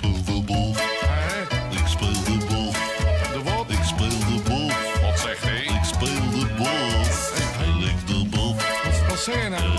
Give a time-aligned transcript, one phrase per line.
[0.00, 0.70] speel de boel.
[1.70, 2.72] Ik speel de boel.
[3.32, 3.70] De wat?
[3.70, 4.70] Ik speel de boel.
[5.02, 5.62] Wat zegt hij?
[5.62, 6.66] Ik speel de boel.
[7.58, 8.54] Hij likt de boel.
[8.54, 9.69] Wat, wat zeg je nou?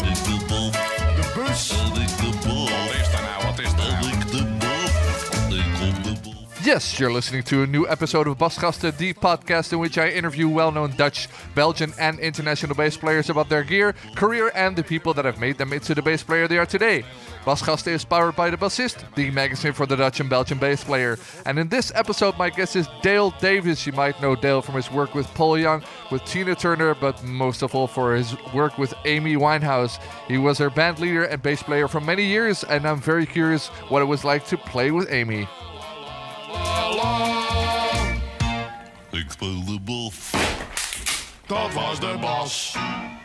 [6.72, 10.48] Yes, you're listening to a new episode of Basgasten, the podcast in which I interview
[10.48, 15.14] well known Dutch, Belgian, and international bass players about their gear, career, and the people
[15.16, 17.04] that have made them into the bass player they are today.
[17.44, 21.20] Basgasten is powered by The Bassist, the magazine for the Dutch and Belgian bass player.
[21.46, 23.86] And in this episode, my guest is Dale Davis.
[23.86, 27.64] You might know Dale from his work with Paul Young, with Tina Turner, but most
[27.64, 30.02] of all for his work with Amy Winehouse.
[30.30, 33.68] He was her band leader and bass player for many years, and I'm very curious
[33.90, 35.50] what it was like to play with Amy.
[39.12, 40.12] Ik speel de boel.
[41.48, 42.18] Dat was de.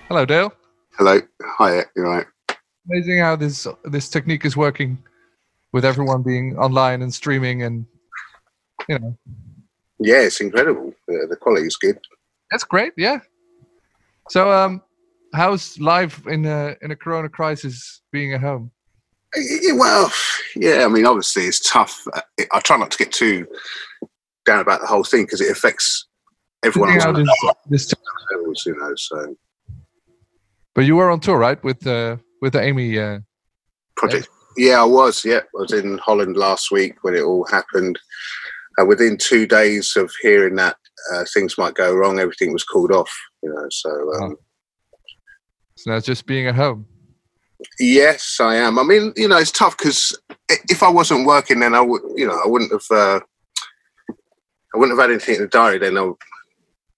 [0.09, 0.53] Hello, Dale.
[0.91, 1.21] Hello.
[1.59, 2.27] Hi, you're right.
[2.91, 4.97] amazing how this this technique is working
[5.73, 7.87] with everyone being online and streaming and
[8.89, 9.17] you know
[9.99, 10.95] Yeah, it's incredible.
[11.09, 11.99] The, the quality is good.
[12.51, 13.19] that's great yeah
[14.31, 14.81] so um
[15.35, 18.71] how's life in a in a corona crisis being at home
[19.75, 20.13] well,
[20.55, 22.07] yeah, I mean, obviously it's tough.
[22.13, 22.21] Uh,
[22.53, 23.47] I try not to get too
[24.45, 26.07] down about the whole thing because it affects
[26.65, 27.17] everyone else
[27.69, 27.95] this, this
[28.33, 28.93] levels, you know.
[28.97, 29.37] So,
[30.75, 33.21] but you were on tour right with uh with the amy uh
[33.97, 34.29] project.
[34.57, 35.25] Yeah, I was.
[35.25, 37.99] Yeah, I was in Holland last week when it all happened.
[38.79, 40.77] Uh, within two days of hearing that
[41.13, 43.11] uh, things might go wrong, everything was called off.
[43.43, 44.37] You know, so um,
[45.77, 46.87] so now it's just being at home
[47.79, 48.79] Yes, I am.
[48.79, 50.19] I mean, you know, it's tough because
[50.49, 53.21] if I wasn't working, then I would, you know, I wouldn't have, uh,
[54.75, 55.79] I wouldn't have had anything in the diary.
[55.79, 56.11] Then I,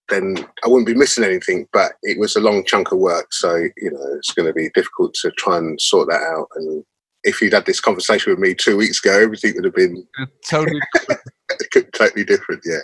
[0.08, 1.66] then I wouldn't be missing anything.
[1.72, 4.70] But it was a long chunk of work, so you know, it's going to be
[4.74, 6.48] difficult to try and sort that out.
[6.56, 6.84] And
[7.24, 10.06] if you'd had this conversation with me two weeks ago, everything would have been
[10.48, 10.80] totally
[11.92, 12.62] totally different.
[12.64, 12.80] Yeah.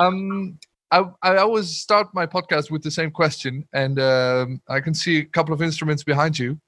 [0.00, 0.58] um
[0.92, 5.18] I, I always start my podcast with the same question, and um, I can see
[5.18, 6.60] a couple of instruments behind you.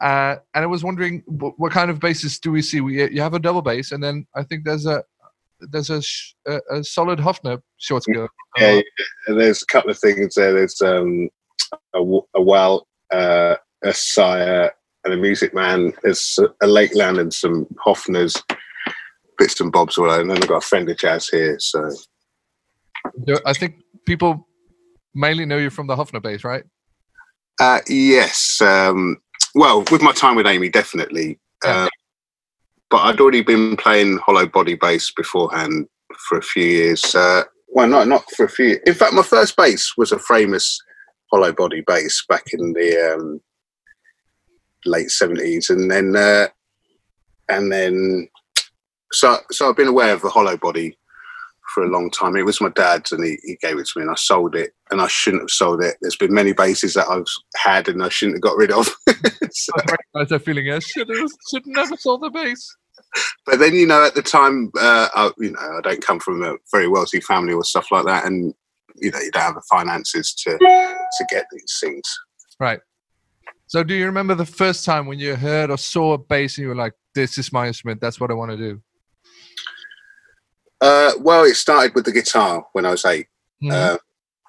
[0.00, 2.80] Uh, and I was wondering what, what kind of basses do we see?
[2.80, 5.02] We you have a double bass, and then I think there's a
[5.60, 8.28] there's a sh- a, a solid Hofner short scale.
[8.56, 9.34] Yeah, yeah.
[9.34, 10.52] There's a couple of things there.
[10.52, 11.28] There's um,
[11.94, 12.00] a,
[12.36, 14.70] a well, uh, a sire,
[15.04, 15.92] and a music man.
[16.04, 18.40] There's a Lakeland and some Hofners,
[19.36, 20.20] bits and bobs all over.
[20.20, 21.58] And then I've got a Fender Jazz here.
[21.58, 21.90] So
[23.46, 23.76] I think
[24.06, 24.48] people
[25.14, 26.64] mainly know you from the Hofner bass, right?
[27.60, 29.18] uh, yes, um,
[29.54, 31.38] well, with my time with Amy, definitely.
[31.64, 31.84] Yeah.
[31.84, 31.88] Um,
[32.90, 35.86] but I'd already been playing hollow body bass beforehand
[36.28, 37.14] for a few years.
[37.14, 38.78] Uh, well, not not for a few.
[38.86, 40.76] In fact, my first bass was a Framus
[41.30, 43.40] hollow body bass back in the um,
[44.86, 46.46] late seventies, and then uh,
[47.50, 48.28] and then
[49.12, 50.96] so so I've been aware of the hollow body
[51.74, 52.36] for a long time.
[52.36, 54.72] It was my dad's, and he, he gave it to me, and I sold it,
[54.90, 55.96] and I shouldn't have sold it.
[56.00, 57.24] There's been many bases that I've
[57.56, 58.88] had, and I shouldn't have got rid of.
[59.50, 60.70] So- I recognize that feeling.
[60.70, 62.76] I should have should never sold the base.
[63.46, 66.42] but then you know at the time uh, I, you know i don't come from
[66.42, 68.52] a very wealthy family or stuff like that and
[68.96, 72.02] you know you don't have the finances to to get these things
[72.60, 72.80] Right.
[73.68, 76.62] So, do you remember the first time when you heard or saw a bass and
[76.64, 78.00] you were like, "This is my instrument.
[78.00, 78.82] That's what I want to do."
[80.80, 83.26] Uh, well it started with the guitar when i was 8
[83.62, 83.72] Mhm.
[83.72, 83.98] Uh,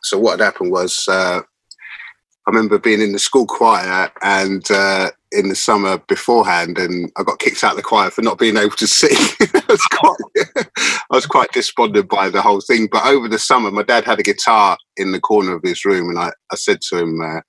[0.03, 5.09] so what had happened was uh, i remember being in the school choir and uh,
[5.31, 8.57] in the summer beforehand and i got kicked out of the choir for not being
[8.57, 9.17] able to sing.
[9.53, 13.71] I, was quite, I was quite despondent by the whole thing but over the summer
[13.71, 16.81] my dad had a guitar in the corner of his room and i, I said
[16.81, 17.41] to him uh,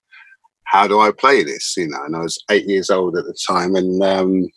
[0.65, 1.75] how do i play this?
[1.77, 4.49] You know and i was eight years old at the time and um,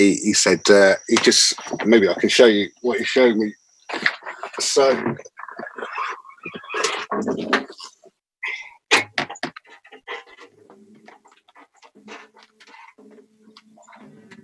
[0.00, 1.54] he, he said uh, he just
[1.86, 3.54] maybe i can show you what he showed me
[4.60, 5.14] so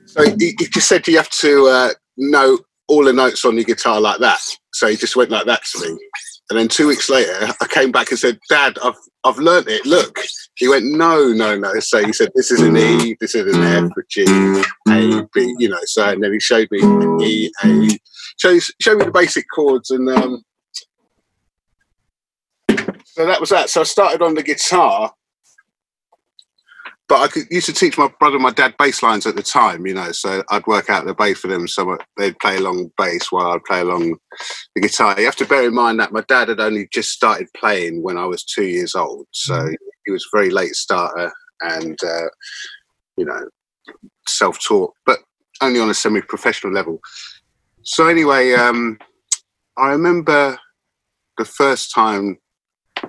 [0.07, 3.65] So he, he just said you have to uh, know all the notes on your
[3.65, 4.41] guitar like that.
[4.73, 5.99] So he just went like that to me.
[6.49, 8.95] And then two weeks later, I came back and said, Dad, I've
[9.25, 9.85] I've learnt it.
[9.85, 10.21] Look.
[10.57, 11.79] He went, No, no, no.
[11.81, 14.25] So he said, This is an E, this is an F, a G,
[14.89, 15.79] A, B, you know.
[15.85, 16.79] So and then he showed me
[17.25, 17.89] E, A,
[18.39, 20.43] showed, showed me the basic chords and um
[23.05, 23.71] so that was that.
[23.71, 25.13] So I started on the guitar
[27.09, 29.43] but I could, used to teach my brother and my dad bass lines at the
[29.43, 31.69] time, you know, so I'd work out the bass for them.
[31.69, 34.17] So they'd play along bass while I'd play along
[34.75, 35.19] the guitar.
[35.19, 38.19] You have to bear in mind that my dad had only just started playing when
[38.19, 39.27] I was two years old.
[39.31, 39.69] So
[40.05, 42.29] he was a very late starter and, uh,
[43.17, 43.49] you know,
[44.27, 44.93] self taught.
[45.05, 45.21] But
[45.61, 47.01] only on a semi-professional level.
[47.83, 48.99] So anyway, um,
[49.79, 50.59] I remember
[51.39, 52.39] the first time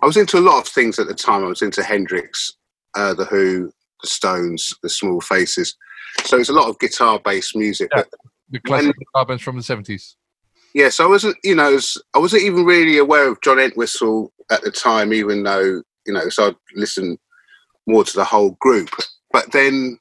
[0.02, 1.44] I was into a lot of things at the time.
[1.44, 2.54] I was into Hendrix,
[2.96, 3.72] uh, the Who,
[4.08, 5.76] the Stones, the Small Faces.
[6.24, 7.90] So it's a lot of guitar-based music.
[7.96, 8.04] Yeah.
[8.50, 10.16] The classic guitar bands from the 70s.
[10.74, 14.32] yeah, so I wasn't, you know, as- I wasn't even really aware of John Entwistle
[14.50, 17.18] at the time, even though, you know, so I'd listen
[17.88, 18.90] more to the whole group.
[19.32, 20.00] But then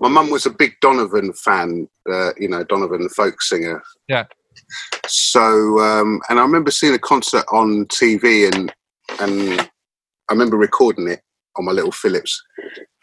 [0.00, 3.82] my mum was a big Donovan fan, uh, you know, Donovan, folk singer.
[4.08, 4.24] Yeah.
[5.06, 8.72] So, um, and I remember seeing a concert on TV and,
[9.20, 11.20] and I remember recording it
[11.56, 12.42] on my little Philips.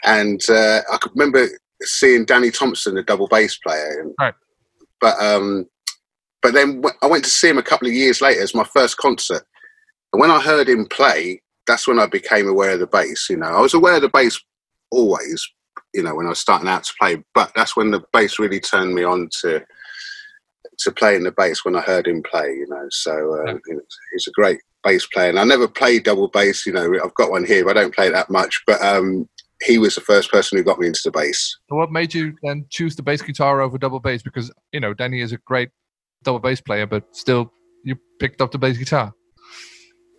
[0.04, 1.48] And uh, I could remember
[1.82, 4.02] seeing Danny Thompson, the double bass player.
[4.02, 4.34] And, Right.
[5.02, 5.66] But, um,
[6.42, 8.98] but then I went to see him a couple of years later as my first
[8.98, 9.44] concert.
[10.14, 13.28] And when I heard him play, that's when I became aware of the bass.
[13.30, 14.40] You know, I was aware of the bass
[14.92, 15.48] always,
[15.94, 18.60] you know, when I was starting out to play, but that's when the bass really
[18.60, 19.64] turned me on to
[20.80, 22.48] to playing the bass when I heard him play.
[22.48, 23.58] You know, so uh,
[24.12, 25.30] he's a great bass player.
[25.30, 26.66] And I never played double bass.
[26.66, 28.62] You know, I've got one here, but I don't play that much.
[28.66, 29.28] But um,
[29.64, 31.58] he was the first person who got me into the bass.
[31.70, 34.22] So what made you then choose the bass guitar over double bass?
[34.22, 35.70] Because, you know, Danny is a great
[36.24, 37.52] double bass player, but still
[37.84, 39.14] you picked up the bass guitar.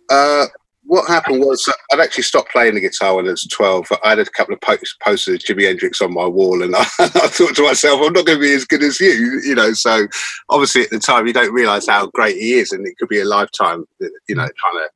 [0.09, 0.45] Uh,
[0.83, 3.87] what happened was uh, I'd actually stopped playing the guitar when I was 12.
[4.03, 6.81] I had a couple of post- posters of Jimi Hendrix on my wall, and I,
[6.99, 9.73] I thought to myself, I'm not going to be as good as you, you know.
[9.73, 10.07] So
[10.49, 13.21] obviously at the time, you don't realise how great he is, and it could be
[13.21, 13.85] a lifetime,
[14.27, 14.89] you know, trying to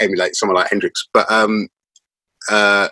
[0.00, 1.08] emulate someone like Hendrix.
[1.12, 1.68] But um,
[2.50, 2.88] uh,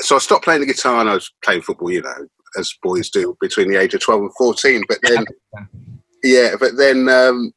[0.00, 2.28] so I stopped playing the guitar, and I was playing football, you know,
[2.58, 4.82] as boys do between the age of 12 and 14.
[4.88, 5.24] But then,
[6.24, 7.52] yeah, but then um,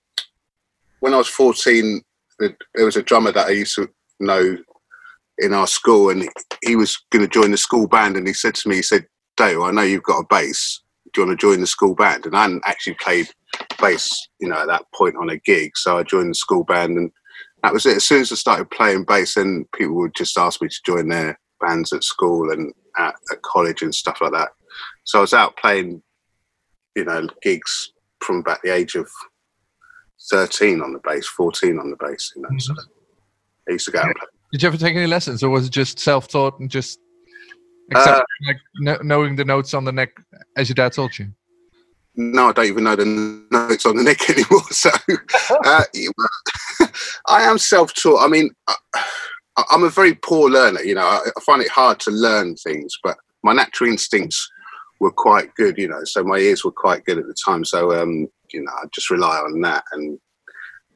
[0.99, 2.01] when I was 14,
[2.39, 3.89] there was a drummer that I used to
[4.19, 4.57] know
[5.37, 6.29] in our school, and
[6.63, 8.17] he was going to join the school band.
[8.17, 9.05] And he said to me, he said,
[9.37, 10.81] Dale, I know you've got a bass.
[11.13, 12.25] Do you want to join the school band?
[12.25, 13.29] And I hadn't actually played
[13.81, 15.71] bass, you know, at that point on a gig.
[15.75, 17.11] So I joined the school band, and
[17.63, 17.97] that was it.
[17.97, 21.09] As soon as I started playing bass, then people would just ask me to join
[21.09, 24.49] their bands at school and at, at college and stuff like that.
[25.03, 26.01] So I was out playing,
[26.95, 27.91] you know, gigs
[28.23, 29.09] from about the age of
[30.31, 32.49] 13 on the bass, 14 on the bass, you know.
[32.57, 33.69] So mm-hmm.
[33.69, 34.27] I used to go out and play.
[34.51, 36.99] Did you ever take any lessons, or was it just self-taught and just
[37.91, 40.09] accept, uh, like kn- knowing the notes on the neck
[40.57, 41.27] as your dad told you?
[42.15, 43.05] No, I don't even know the
[43.51, 44.63] notes on the neck anymore.
[44.71, 44.89] So
[45.65, 45.83] uh,
[47.27, 48.23] I am self-taught.
[48.23, 48.75] I mean, I,
[49.71, 50.81] I'm a very poor learner.
[50.81, 54.49] You know, I, find it hard to learn things, but my natural instincts
[54.99, 55.77] were quite good.
[55.77, 57.63] You know, so my ears were quite good at the time.
[57.65, 60.19] So um, you know, I just rely on that and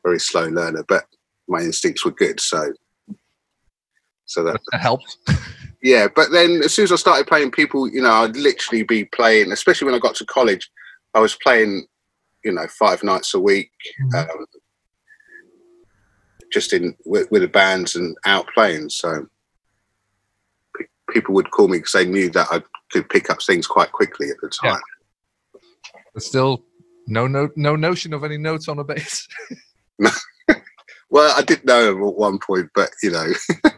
[0.04, 1.06] very slow learner, but
[1.48, 2.40] my instincts were good.
[2.40, 2.74] So
[4.26, 5.18] so that That helped.
[5.84, 9.06] yeah, but then as soon as I started playing, people, you know, I'd literally be
[9.06, 10.70] playing, especially when I got to college,
[11.14, 11.86] I was playing,
[12.44, 13.72] you know, five nights a week,
[14.02, 14.30] Mhm.
[14.30, 14.46] um,
[16.54, 18.90] just in with, with the bands and out playing.
[18.90, 19.26] So
[20.78, 22.62] pe- people would call me because they knew that I
[22.92, 24.72] could pick up things quite quickly at the Yeah.
[24.74, 24.82] time.
[26.14, 26.64] But still,
[27.08, 29.28] no, no, no notion of any notes on a bass.
[31.10, 33.28] Well, I did know at one point, but you know,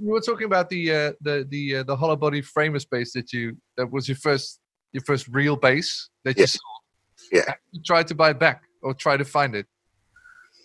[0.00, 3.32] we were talking about the uh, the the uh, the hollow body Framus bass that
[3.32, 4.58] you that was your first
[4.92, 6.46] your first real bass that you Yeah.
[6.46, 7.30] sold.
[7.30, 7.44] Yeah.
[7.46, 9.66] Have You tried to buy back or try to find it.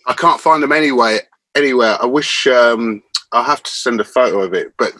[0.08, 1.20] I can't find them anyway.
[1.54, 1.98] Anywhere.
[2.00, 4.72] I wish um, I'll have to send a photo of it.
[4.78, 4.92] But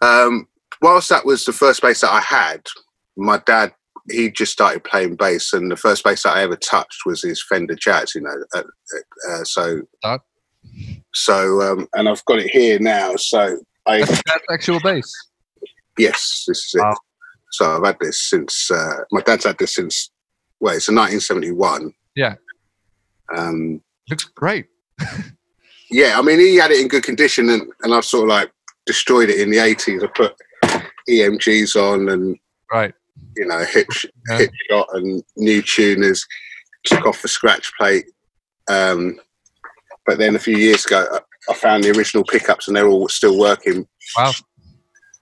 [0.00, 0.46] um,
[0.80, 2.62] whilst that was the first bass that I had,
[3.16, 3.72] my dad
[4.10, 7.42] he just started playing bass, and the first bass that I ever touched was his
[7.42, 8.14] Fender Jazz.
[8.14, 8.62] You know, uh,
[9.30, 9.82] uh, so
[11.14, 13.16] so um, and I've got it here now.
[13.16, 15.12] So I That's, that's actual bass.
[15.98, 16.80] yes, this is it.
[16.80, 16.96] Wow.
[17.52, 20.10] So I've had this since uh, my dad's had this since
[20.60, 21.92] well, it's a 1971.
[22.14, 22.36] Yeah.
[23.36, 24.66] Um, Looks great.
[25.92, 28.50] yeah, I mean, he had it in good condition, and, and I've sort of like
[28.86, 30.02] destroyed it in the 80s.
[30.02, 30.34] I put
[31.08, 32.36] EMGs on and,
[32.72, 32.94] Right.
[33.36, 33.86] you know, hip,
[34.28, 34.38] Yeah.
[34.38, 36.26] hip shot and new tuners,
[36.84, 38.06] took off the scratch plate.
[38.68, 39.20] Um,
[40.06, 41.20] but then a few years ago, I,
[41.50, 44.32] I found the original pickups and they're all still working, Wow.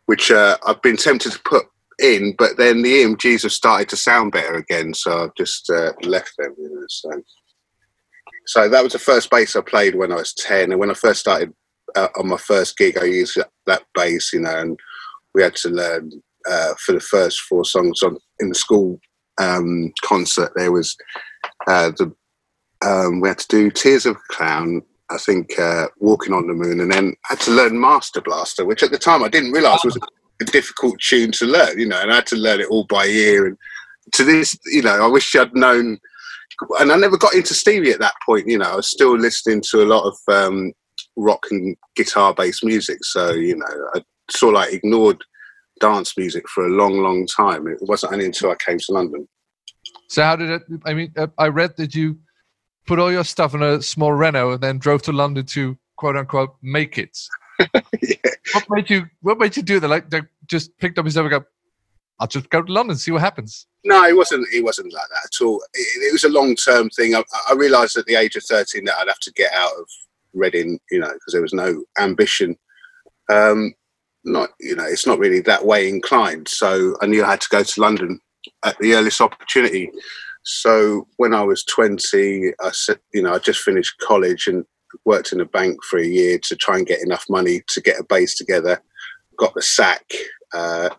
[0.06, 1.66] which uh, I've been tempted to put
[1.98, 5.92] in, but then the EMGs have started to sound better again, so I've just uh,
[6.02, 6.54] left them.
[6.58, 7.10] You know, so.
[8.46, 10.94] So that was the first bass I played when I was 10, and when I
[10.94, 11.52] first started
[11.96, 14.78] uh, on my first gig, I used that, bass, you know, and
[15.34, 16.10] we had to learn
[16.48, 18.98] uh, for the first four songs on in the school
[19.40, 20.52] um, concert.
[20.56, 20.96] There was
[21.66, 22.12] uh, the
[22.82, 26.54] um, we had to do "Tears of a Clown," I think, uh, "Walking on the
[26.54, 29.52] Moon," and then I had to learn "Master Blaster," which at the time I didn't
[29.52, 29.98] realise was
[30.40, 33.06] a difficult tune to learn, you know, and I had to learn it all by
[33.06, 33.56] ear and
[34.12, 35.98] to this, you know, I wish I'd known.
[36.78, 38.48] And I never got into Stevie at that point.
[38.48, 40.72] You know, I was still listening to a lot of um,
[41.16, 42.98] rock and guitar based music.
[43.02, 45.22] So you know, I sort of like ignored
[45.80, 47.66] dance music for a long, long time.
[47.66, 49.28] It wasn't only until I came to London.
[50.08, 50.62] So how did it?
[50.84, 52.18] I mean, uh, I read that you
[52.86, 56.16] put all your stuff in a small Renault and then drove to London to quote
[56.16, 57.18] unquote make it.
[58.02, 58.14] yeah.
[58.52, 59.06] What made you?
[59.20, 59.88] What made you do that?
[59.88, 60.10] Like,
[60.46, 61.44] just picked up his stuff and go,
[62.20, 64.46] "I'll just go to London, see what happens." No, it wasn't.
[64.54, 65.60] It wasn't like that at all.
[65.74, 67.16] It, it was a long term thing.
[67.16, 69.88] I, I realised at the age of thirteen that I'd have to get out of
[70.32, 72.56] Reading, you know, because there was no ambition.
[73.32, 73.74] Um,
[74.22, 76.46] not, you know, it's not really that way inclined.
[76.46, 78.20] So I knew I had to go to London
[78.64, 79.90] at the earliest opportunity.
[80.44, 84.64] So when I was twenty, I said, you know, I just finished college and
[85.04, 87.98] worked in a bank for a year to try and get enough money to get
[87.98, 88.80] a base together.
[89.36, 90.04] Got the sack,
[90.54, 90.90] uh,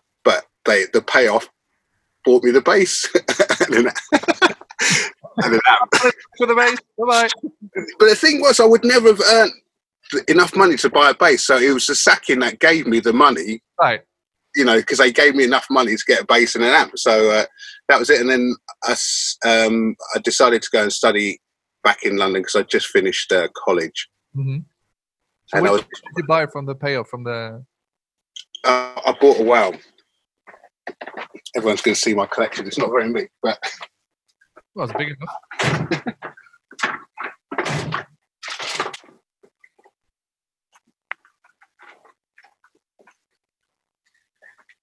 [0.64, 1.48] they, the payoff
[2.24, 3.08] bought me the bass.
[3.66, 3.92] and then,
[5.44, 7.28] and that, For the base, bye bye.
[7.98, 9.52] but the thing was, I would never have earned
[10.28, 11.46] enough money to buy a bass.
[11.46, 14.02] So it was the sacking that gave me the money, Right.
[14.54, 16.98] you know, because they gave me enough money to get a bass and an amp.
[16.98, 17.44] So uh,
[17.88, 18.20] that was it.
[18.20, 18.54] And then
[18.84, 18.94] I,
[19.48, 21.40] um, I decided to go and study
[21.82, 24.08] back in London because I just finished uh, college.
[24.36, 24.58] Mm-hmm.
[25.46, 25.88] So And I was, did
[26.18, 27.64] you buy from the payoff from the?
[28.64, 29.74] uh, I bought a Wal.
[31.56, 32.66] Everyone's going to see my collection.
[32.66, 33.58] It's not very big, but
[34.74, 36.02] Well, it's big enough.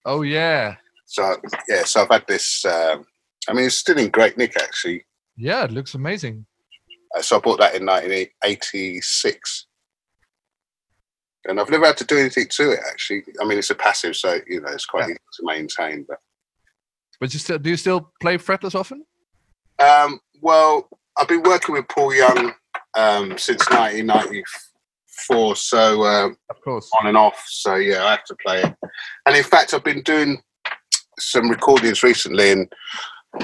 [0.06, 0.75] oh yeah,
[1.06, 1.36] so
[1.68, 1.84] yeah.
[1.84, 2.63] So I've had this.
[2.65, 3.06] Um,
[3.48, 5.06] I mean, it's still in great nick actually.
[5.38, 5.63] yeah.
[5.63, 6.46] It looks amazing.
[7.18, 9.65] Uh, so I bought that in 1986.
[11.48, 13.24] And I've never had to do anything to it actually.
[13.41, 16.05] I mean, it's a passive, so you know it's quite easy to maintain.
[16.08, 16.19] But
[17.19, 19.05] But you still do you still play fretless often?
[19.79, 22.53] um, well, I've been working with Paul Young
[22.98, 26.89] um, since 1994, so um, Of course.
[27.00, 27.41] on and off.
[27.48, 28.74] So yeah, I have to play it.
[29.25, 30.41] And in fact, I've been doing
[31.17, 32.72] some recordings recently, and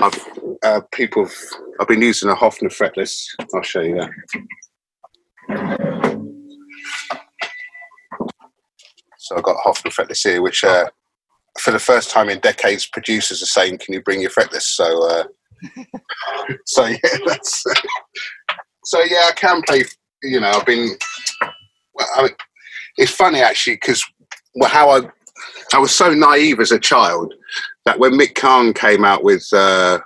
[0.02, 0.28] I've
[0.64, 1.24] uh, people.
[1.26, 1.36] Have,
[1.80, 3.24] I've been using a Hofner fretless.
[3.54, 3.96] I'll show you
[5.48, 5.92] that.
[9.26, 10.86] So I've got Hofner fretless here, which uh,
[11.60, 15.10] for the first time in decades, producers are saying, "Can you bring your fretless?" So,
[15.10, 15.24] uh,
[16.68, 17.64] so yeah, that's.
[18.84, 19.84] so yeah, I can play.
[20.22, 20.96] You know, I've been.
[21.96, 22.32] Well, I mean,
[22.98, 24.06] it's funny actually because
[24.68, 25.10] how I
[25.74, 27.34] I was so naive as a child
[27.86, 30.02] that when Mick Karn came out with uh,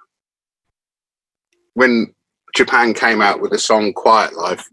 [1.73, 2.13] when
[2.55, 4.65] Japan came out with the song Quiet Life,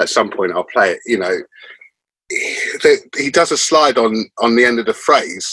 [0.00, 0.98] at some point I'll play it.
[1.06, 1.36] You know,
[2.28, 5.48] he, he does a slide on on the end of the phrase,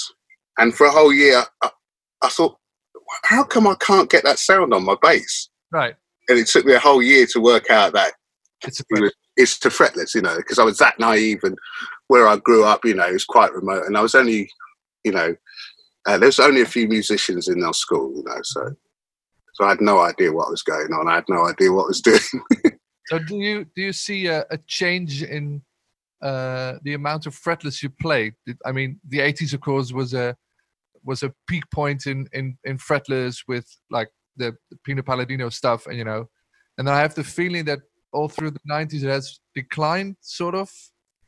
[0.57, 1.69] and for a whole year I,
[2.23, 2.57] I thought,
[3.23, 5.49] how come I can't get that sound on my bass?
[5.71, 5.95] Right.
[6.29, 8.13] And it took me a whole year to work out that
[8.65, 11.57] It's a was- it's to fretless, you know, because I was that naive and
[12.07, 14.47] where I grew up, you know, it was quite remote, and I was only,
[15.03, 15.35] you know,
[16.05, 18.73] uh, there was only a few musicians in our school, you know, so
[19.55, 21.07] so I had no idea what was going on.
[21.07, 22.19] I had no idea what I was doing.
[23.07, 25.61] So do you do you see a, a change in
[26.23, 28.33] uh, the amount of fretless you play?
[28.65, 30.35] I mean, the 80s, of course, was a
[31.05, 35.85] was a peak point in in, in fretless with like the, the Pino Palladino stuff,
[35.85, 36.29] and you know,
[36.77, 37.79] and then I have the feeling that
[38.13, 40.71] all through the 90s it has declined, sort of.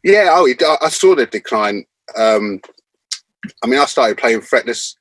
[0.04, 1.86] yeah, oh, it, I, saw the decline.
[2.16, 2.62] Um,
[3.64, 4.96] I mean, I started playing fretless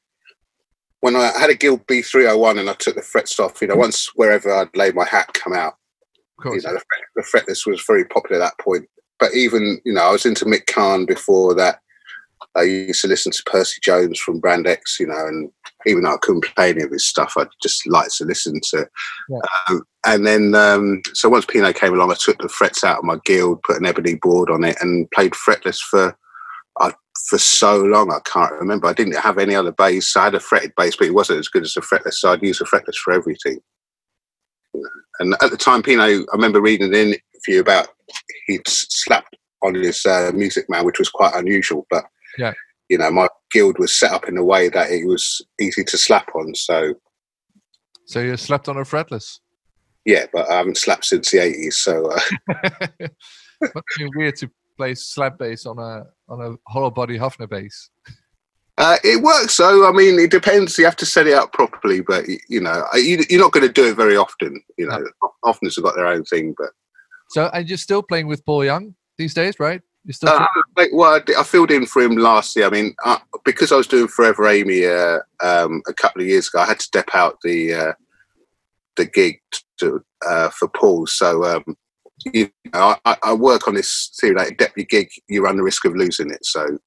[1.00, 3.60] when I had a Guild B301 and I took the frets off.
[3.60, 5.74] You know, once wherever I'd lay my hat come out,
[6.44, 6.78] Of you know,
[7.14, 8.88] the fretless was very popular at that point.
[9.18, 11.80] But even, you know, I was into Mick Karn before that.
[12.56, 15.50] I used to listen to Percy Jones from Brand X, you know, and
[15.86, 18.86] even though I couldn't play any of his stuff, I just liked to listen to.
[19.28, 19.38] Yeah.
[19.68, 23.04] Um, and then, um, so once Pino came along, I took the frets out of
[23.04, 26.16] my guild, put an ebony board on it, and played fretless for
[26.80, 26.92] uh,
[27.28, 28.12] for so long.
[28.12, 28.86] I can't remember.
[28.86, 30.16] I didn't have any other bass.
[30.16, 32.42] I had a fretted bass, but it wasn't as good as a fretless, so I'd
[32.42, 33.58] use a fretless for everything.
[35.20, 37.14] And at the time, Pino, I remember reading an
[37.48, 37.88] interview about
[38.46, 41.86] he'd slapped on his uh, Music Man, which was quite unusual.
[41.90, 42.04] But
[42.38, 42.52] Yeah.
[42.88, 45.98] you know, my guild was set up in a way that it was easy to
[45.98, 46.54] slap on.
[46.54, 46.94] So
[48.06, 49.38] so you slapped on a fretless.
[50.04, 51.78] yeah, but I haven't slapped since the eighties.
[51.78, 52.20] So uh,
[53.62, 57.88] Must be weird to play slap bass on a on a hollow body Hofner bass.
[58.76, 59.56] uh, it works.
[59.56, 59.88] though.
[59.88, 60.76] I mean, it depends.
[60.76, 63.72] You have to set it up properly, but you know, you, you're not going to
[63.72, 64.60] do it very often.
[64.76, 65.02] You know,
[65.44, 66.70] often have got their own thing, but
[67.30, 69.80] So and you're still playing with Paul Young these days, right?
[70.04, 72.66] You still Uh, like, well, I, did- I filled in for him last year.
[72.66, 76.48] I mean, uh, because I was doing Forever Amy uh, um, a couple of years
[76.48, 77.92] ago, I had to step out the uh,
[78.96, 79.40] the gig
[79.78, 81.06] to, uh, for Paul.
[81.06, 81.76] So um,
[82.32, 85.62] you know, I, I work on this theory that like, your gig, you run the
[85.62, 86.44] risk of losing it.
[86.44, 86.78] So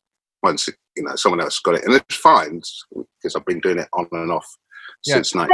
[0.43, 2.61] once it, you know someone else got it, and it's fine
[3.21, 4.47] because I've been doing it on and off
[5.05, 5.15] Yeah.
[5.15, 5.49] since night.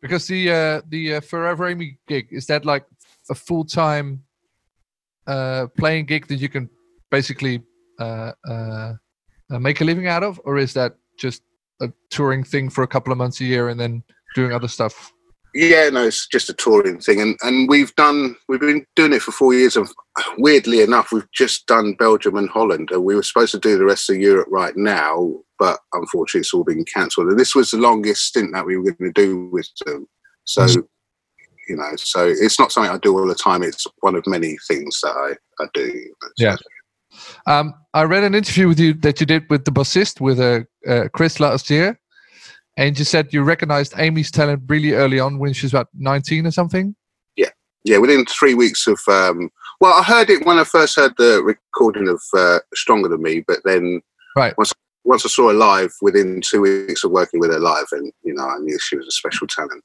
[0.00, 2.84] because the uh, the uh, Forever Amy gig is that like
[3.30, 4.22] a full time
[5.26, 6.68] uh, playing gig that you can
[7.10, 7.62] basically
[7.98, 8.92] uh, uh,
[9.50, 11.42] uh, make a living out of, or is that just
[11.80, 14.02] a touring thing for a couple of months a year and then
[14.34, 15.12] doing other stuff?
[15.54, 19.22] Yeah, no, it's just a touring thing, and and we've done we've been doing it
[19.22, 19.76] for four years.
[19.76, 19.88] Of
[20.36, 23.84] weirdly enough, we've just done Belgium and Holland, and we were supposed to do the
[23.84, 27.28] rest of Europe right now, but unfortunately, it's all been cancelled.
[27.28, 30.08] And this was the longest stint that we were going to do with them.
[30.42, 30.66] So,
[31.68, 33.62] you know, so it's not something I do all the time.
[33.62, 36.14] It's one of many things that I I do.
[36.36, 36.56] Yeah.
[37.46, 40.60] Um, I read an interview with you that you did with the bassist with uh,
[40.90, 41.98] uh, Chris last year,
[42.76, 46.46] and you said you recognized Amy's talent really early on when she was about 19
[46.46, 46.96] or something.
[47.36, 47.50] yeah,
[47.84, 47.98] yeah.
[47.98, 52.08] within three weeks of um, well, I heard it when I first heard the recording
[52.08, 54.00] of uh, "Stronger Than Me," but then
[54.36, 54.54] Right.
[54.58, 54.72] once
[55.04, 58.34] once I saw her live, within two weeks of working with her live, and you
[58.34, 59.84] know, I knew she was a special talent.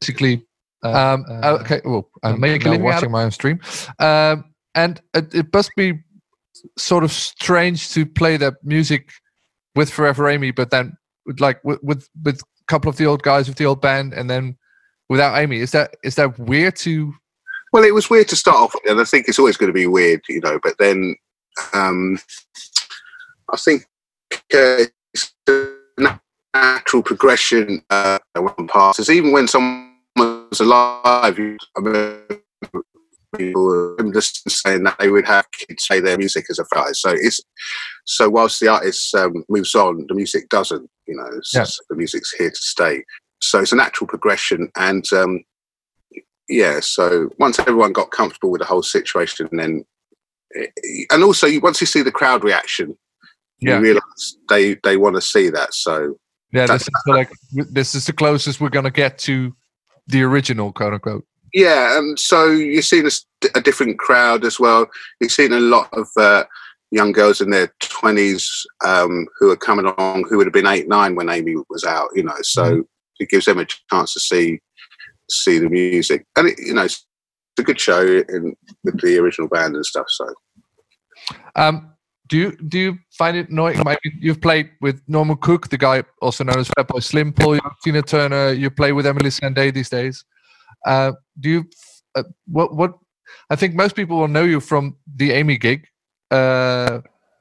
[0.00, 0.44] basically
[0.82, 3.60] um, okay well i'm making now watching my own stream
[3.98, 4.44] um,
[4.74, 5.94] and it, it must be
[6.76, 9.10] sort of strange to play that music
[9.74, 13.22] with forever amy but then with like with with, with a couple of the old
[13.22, 14.56] guys with the old band and then
[15.08, 17.12] without amy is that is that weird to
[17.72, 19.74] Well, it was weird to start off with, and I think it's always going to
[19.74, 20.58] be weird, you know.
[20.62, 21.16] But then,
[21.74, 22.18] um,
[23.52, 23.86] I think
[24.54, 25.68] uh, it's a
[26.52, 29.10] natural progression uh, when passes.
[29.10, 29.48] Even when
[30.52, 31.38] someone's alive,
[31.76, 32.72] I mean,
[33.36, 37.02] people just saying that they would have kids play their music as a artist.
[37.02, 37.40] So it's
[38.04, 40.88] so whilst the artist um, moves on, the music doesn't.
[41.06, 41.60] You know, Yeah.
[41.60, 43.04] just- the music's here to stay.
[43.40, 45.44] So it's a natural progression, and um,
[46.48, 46.80] yeah.
[46.80, 49.84] So once everyone got comfortable with the whole situation, then
[51.10, 52.96] and also once you see the crowd reaction,
[53.60, 53.76] Yeah.
[53.76, 55.74] you realise they they want to see that.
[55.74, 56.18] So
[56.50, 59.54] yeah this is the, like this is the closest we're gonna get to
[60.08, 63.10] the original quote unquote yeah, and so you've seen a,
[63.58, 64.86] a different crowd as well.
[65.20, 66.44] You've seen a lot of uh,
[66.90, 70.88] young girls in their twenties um, who are coming along who would have been eight,
[70.88, 72.08] nine when Amy was out.
[72.14, 72.84] You know, so
[73.18, 74.60] it gives them a chance to see
[75.30, 77.04] see the music, and it, you know, it's
[77.58, 80.06] a good show in, with the original band and stuff.
[80.08, 80.32] So
[81.56, 81.92] Um,
[82.28, 83.78] do you do you find it annoying?
[83.84, 88.02] Mean, you've played with Norman Cook, the guy also known as Fatboy Slim, Paul, Tina
[88.02, 88.52] Turner.
[88.52, 90.24] You play with Emily Sandé these days.
[90.86, 91.64] Uh, do you?
[92.14, 92.92] Uh, what what?
[93.50, 95.86] I think most people will know you from the Amy gig.
[96.30, 97.00] Uh,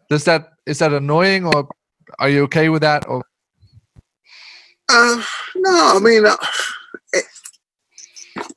[0.10, 1.70] does that is that annoying, or
[2.20, 3.08] are you okay with that?
[3.08, 3.24] Or
[4.90, 5.22] Uh,
[5.56, 6.38] no, I mean, uh,
[7.12, 7.26] it,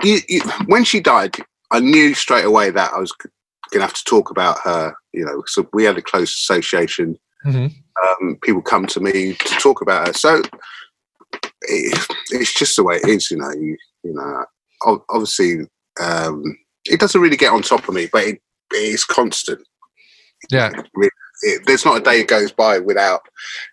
[0.03, 1.37] you, you, when she died,
[1.73, 3.13] I knew straight away that I was
[3.71, 4.95] going to have to talk about her.
[5.13, 7.19] You know, so we had a close association.
[7.47, 7.73] Mhm.
[8.07, 10.43] Um, people come to me to talk about her, so
[11.63, 13.31] it, it's just the way it is.
[13.31, 14.45] You know, you, you know,
[15.09, 15.67] obviously,
[16.01, 16.43] um,
[16.87, 18.41] it doesn't really get on top of me, but it,
[18.73, 19.61] it is constant.
[20.51, 20.71] yeah,
[21.43, 23.23] It, there's not a day that goes by without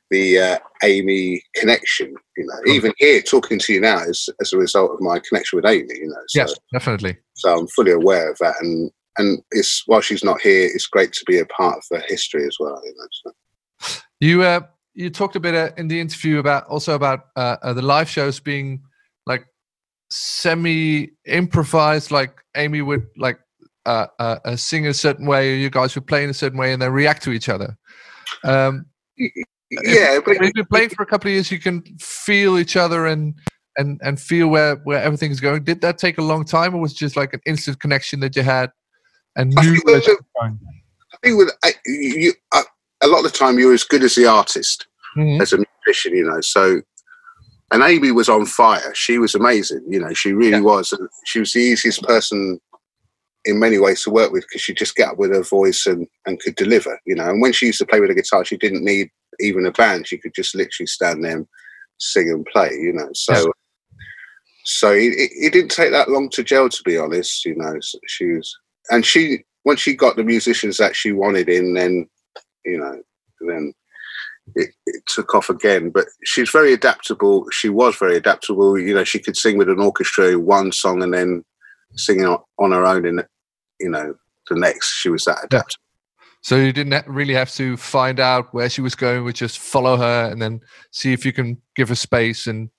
[0.09, 2.13] the uh, Amy connection.
[2.37, 5.57] You know, even here talking to you now is as a result of my connection
[5.57, 5.87] with Amy.
[5.93, 7.17] You know, so, yes, definitely.
[7.35, 11.11] so I'm fully aware of that, and and it's while she's not here, it's great
[11.13, 12.81] to be a part of her history as well.
[12.83, 14.01] You know, so.
[14.19, 14.61] You uh,
[14.93, 18.09] you talked a bit uh, in the interview about also about uh, uh, the live
[18.09, 18.81] shows being
[19.25, 19.45] like
[20.09, 23.39] semi improvised, like Amy would like
[23.85, 26.57] uh, uh, uh, sing a certain way, or you guys would play in a certain
[26.57, 27.77] way, and then react to each other.
[28.43, 32.57] Um, yeah, but when you've been playing for a couple of years, you can feel
[32.57, 33.35] each other and
[33.77, 35.63] and and feel where where everything is going.
[35.63, 38.35] Did that take a long time, or was it just like an instant connection that
[38.35, 38.71] you had
[39.37, 40.59] and I think with- she was going?
[41.13, 42.63] I think with uh, you, uh,
[43.01, 44.85] a lot of the time you're as good as the artist.
[45.17, 45.41] Mhm.
[45.41, 46.41] as a musician, you know.
[46.41, 46.79] So,
[47.71, 48.93] and Amy was on fire.
[48.93, 50.13] She was amazing, you know.
[50.13, 50.59] She really Yeah.
[50.59, 50.91] was.
[50.91, 52.59] And she was the easiest person
[53.45, 56.05] in many ways to work with because she just got up with her voice and
[56.27, 57.27] and could deliver, you know.
[57.29, 60.07] And when she used to play with a guitar, she didn't need even a band.
[60.07, 61.47] She could just literally stand there and
[61.99, 63.09] sing and play, you know.
[63.13, 63.33] So.
[63.33, 63.45] Yeah.
[64.65, 67.43] So it, it, it didn't take that long to gel, to be honest.
[67.45, 67.73] You know,
[68.05, 68.55] she was,
[68.89, 72.07] and she once she got the musicians that she wanted in, then
[72.65, 73.01] you know,
[73.41, 73.73] then
[74.55, 75.89] it, it took off again.
[75.89, 77.45] But she's very adaptable.
[77.51, 78.77] She was very adaptable.
[78.77, 81.43] You know, she could sing with an orchestra one song and then
[81.95, 83.23] singing on, on her own in,
[83.79, 84.15] you know,
[84.49, 84.93] the next.
[84.95, 85.83] She was that adaptable.
[86.41, 89.25] So you didn't really have to find out where she was going.
[89.25, 92.47] We just follow her and then see if you can give her space.
[92.47, 92.69] And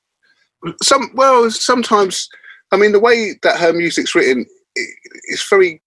[0.82, 2.28] some well sometimes
[2.72, 4.44] i mean the way that her music's written
[4.74, 5.82] it's very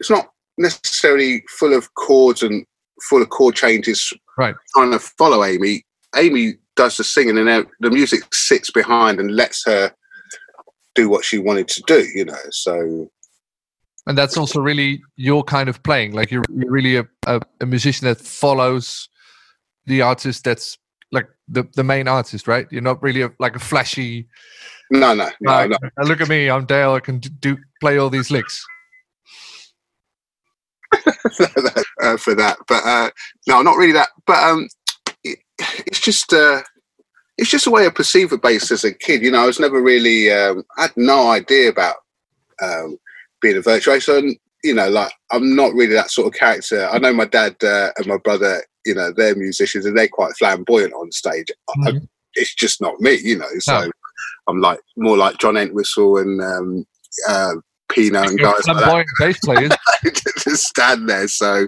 [0.00, 2.64] it's not necessarily full of chords and
[3.08, 4.54] full of chord changes Right.
[4.74, 5.82] trying to follow amy
[6.16, 9.92] amy does the singing and the music sits behind and lets her
[10.94, 13.08] do what she wanted to do you know so
[14.08, 16.12] and that's also really your kind of playing.
[16.12, 19.06] Like you're, you're really a, a, a musician that follows
[19.84, 20.44] the artist.
[20.44, 20.78] That's
[21.12, 22.66] like the, the main artist, right?
[22.70, 24.26] You're not really a, like a flashy.
[24.90, 25.76] no no no, like, no.
[26.00, 26.92] "Uh, Look at me, I'm Dale.
[26.94, 28.64] I can do play all these licks.
[32.02, 32.56] Uh, for that.
[32.66, 33.10] But uh,
[33.46, 34.08] no, not really that.
[34.26, 34.68] But um,
[35.24, 35.38] it,
[35.86, 36.62] it's just uh,
[37.36, 39.22] it's just a way of perceive a bass as a kid.
[39.22, 41.96] You know, I was never really um, I had no idea about
[42.62, 42.98] um,
[43.40, 44.18] being a virtuoso.
[44.18, 46.88] And, you know, like I'm not really that sort of character.
[46.88, 48.62] I know my dad uh, and my brother.
[48.86, 51.46] You know, they're musicians and they're quite flamboyant on stage.
[51.68, 52.08] I, Mhm.
[52.34, 53.18] it's just not me.
[53.22, 53.90] You know, so No.
[54.48, 56.86] I'm like more like John Entwistle and um,
[57.28, 57.54] uh,
[57.90, 59.72] Pino and guys like that bass players.
[60.04, 61.28] to stand there.
[61.28, 61.66] So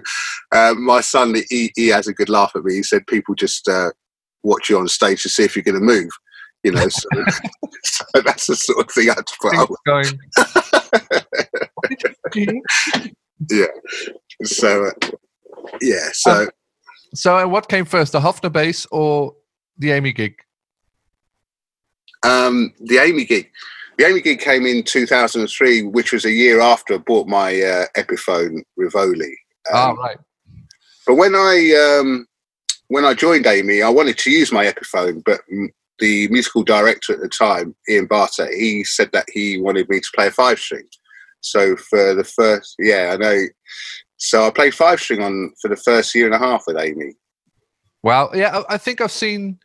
[0.51, 2.75] uh, my son, he, he has a good laugh at me.
[2.75, 3.91] He said people just uh,
[4.43, 6.09] watch you on stage to see if you're going to move.
[6.63, 7.09] You know, so,
[7.83, 9.79] so that's the sort of thing I put up with.
[14.43, 14.91] So uh,
[15.81, 16.47] yeah, so
[17.13, 19.35] So, uh, what came first, the Hofner bass or
[19.77, 20.35] the Amy gig?
[22.23, 23.49] um, the Amy gig.
[24.01, 27.85] The Amy gig came in 2003, which was a year after I bought my uh,
[27.95, 29.37] Epiphone Rivoli.
[29.71, 30.17] ah, Um, right.
[31.05, 32.25] But when I um,
[32.87, 35.41] when I joined Amy, I wanted to use my Epiphone, but
[35.99, 40.11] the musical director at the time, Ian Barter, he said that he wanted me to
[40.15, 40.87] play a five string.
[41.41, 43.43] So for the first, yeah, I know.
[44.17, 47.13] So I played five string on for the first year and a half with Amy.
[48.01, 48.31] Wow.
[48.33, 49.59] Yeah, I, I think I've seen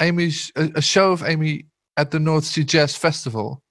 [0.00, 3.62] Amy's a show of Amy at the North Sea Jazz Festival.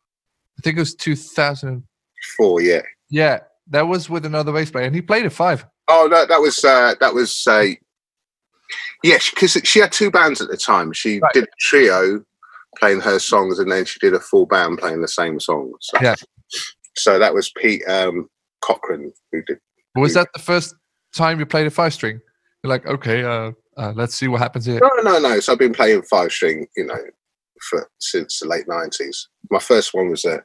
[0.58, 2.62] I think it was 2004.
[2.62, 2.82] Yeah.
[3.10, 5.66] Yeah, that was with another bass player, and he played a five.
[5.88, 7.66] Oh, no, that was uh, that was uh,
[9.04, 10.94] yeah, because she had two bands at the time.
[10.94, 11.34] She Right.
[11.34, 12.24] did a trio
[12.80, 15.76] playing her songs, and then she did a full band playing the same songs.
[15.82, 16.16] So, Yeah.
[16.96, 18.30] So that was Pete um,
[18.62, 19.60] Cochran who did.
[19.96, 20.22] Was Yeah.
[20.24, 20.74] that the first
[21.16, 22.20] time you played a five string?
[22.64, 24.80] You're like, okay, uh, uh, let's see what happens here.
[24.82, 25.40] No, no, no.
[25.40, 26.98] So I've been playing five string, you know,
[27.70, 29.28] for since the late nineties.
[29.50, 30.44] My first one was a,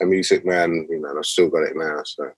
[0.00, 2.00] a Music Man, you know, and I've still got it now.
[2.04, 2.30] So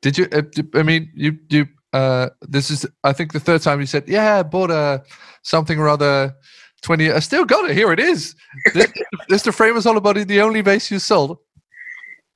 [0.00, 0.28] Did you?
[0.32, 0.42] Uh,
[0.74, 1.66] I mean, you you.
[1.92, 5.02] Uh, this is, I think, the third time you said, "Yeah, I bought a
[5.42, 6.34] something or other."
[6.82, 7.12] Twenty.
[7.12, 7.76] I still got it.
[7.76, 8.34] Here it is.
[8.74, 8.92] This,
[9.28, 10.26] this the frame was all about it.
[10.26, 11.38] The only bass you sold.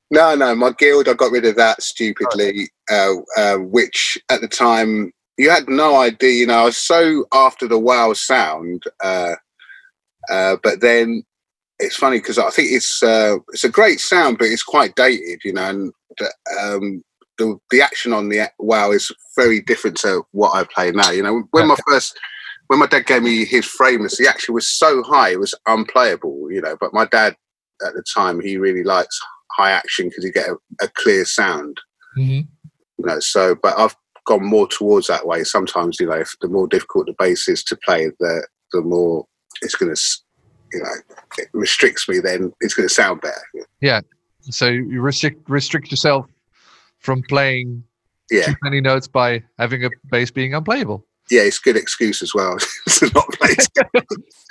[0.09, 2.69] no, no, my guild, I got rid of that stupidly.
[2.89, 6.31] Uh, uh, which at the time you had no idea.
[6.31, 9.35] You know, I was so after the Wal sound, uh,
[10.29, 11.23] uh, but then
[11.79, 15.41] it's funny because I think it's uh, it's a great sound, but it's quite dated.
[15.43, 15.93] You know, and
[16.59, 17.03] um,
[17.37, 21.11] the the action on the Wal is very different to what I play now.
[21.11, 22.17] You know, when my first
[22.67, 26.51] when my dad gave me his Framus, the action was so high it was unplayable.
[26.51, 27.35] You know, but my dad
[27.85, 29.19] at the time he really likes
[29.51, 31.79] high action because you get a, a clear sound.
[32.15, 32.41] hmm
[32.97, 35.43] You know, so but I've gone more towards that way.
[35.43, 39.25] Sometimes you know, if the more difficult the bass is to play, the the more
[39.61, 40.01] it's going to
[40.73, 40.89] you know
[41.37, 42.19] it restricts me.
[42.19, 43.41] Then it's going to sound better.
[43.81, 44.01] Yeah.
[44.41, 46.25] So you restrict restrict yourself
[46.99, 47.83] from playing
[48.31, 48.43] Yeah.
[48.47, 51.05] too many notes by having a bass being unplayable.
[51.29, 52.57] yeah, it's a good excuse as well
[52.89, 53.55] to not play.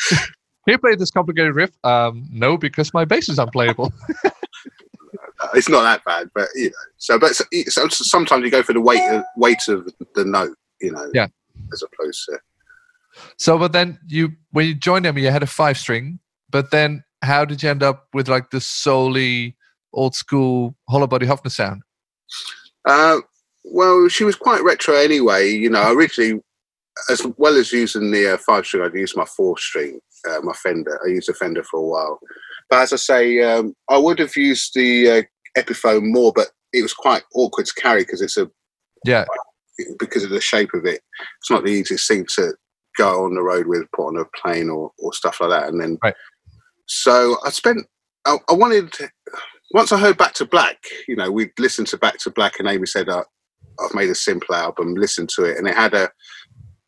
[0.09, 1.71] Can you play this complicated riff?
[1.85, 3.93] Um, no, because my bass is unplayable.
[5.55, 6.77] it's not that bad, but you know.
[6.99, 10.57] So, but so, so sometimes you go for the weight of, weight of the note,
[10.81, 11.09] you know.
[11.15, 11.29] Yeah.
[11.73, 12.39] As opposed to
[13.39, 16.19] so, but then you when you joined them, you had a five string.
[16.51, 19.57] But then, how did you end up with like the solely
[19.93, 21.83] old school hollow body Hofner sound?
[22.89, 23.19] Uh,
[23.65, 25.51] well, she was quite retro anyway.
[25.51, 26.41] You know, originally,
[27.11, 30.53] as well as using the uh, five string, I'd use my four string, uh, my
[30.53, 31.01] Fender.
[31.05, 32.21] I used a Fender for a while.
[32.71, 35.23] But as I say, um, I would have used the uh,
[35.59, 38.51] Epiphone more, but it was quite awkward to carry because it's a
[39.05, 39.25] Yeah,
[39.99, 41.01] because of the shape of it.
[41.41, 42.55] It's not the easiest thing to
[42.97, 45.69] go on the road with, put on a plane or, or stuff like that.
[45.69, 46.15] And then, Right.
[46.87, 47.87] so I spent,
[48.25, 48.93] I, I wanted,
[49.73, 50.79] once I heard Back to Black,
[51.09, 53.25] you know, we'd listened to Back to Black and Amy said, uh,
[53.81, 55.59] I've made a simple album, listen to it.
[55.59, 56.11] And it had a,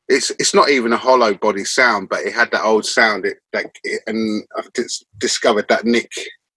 [0.09, 3.27] it's it's not even a hollow body sound, but it had that old sound.
[3.27, 6.11] It, that, it and I've dis- discovered that Nick,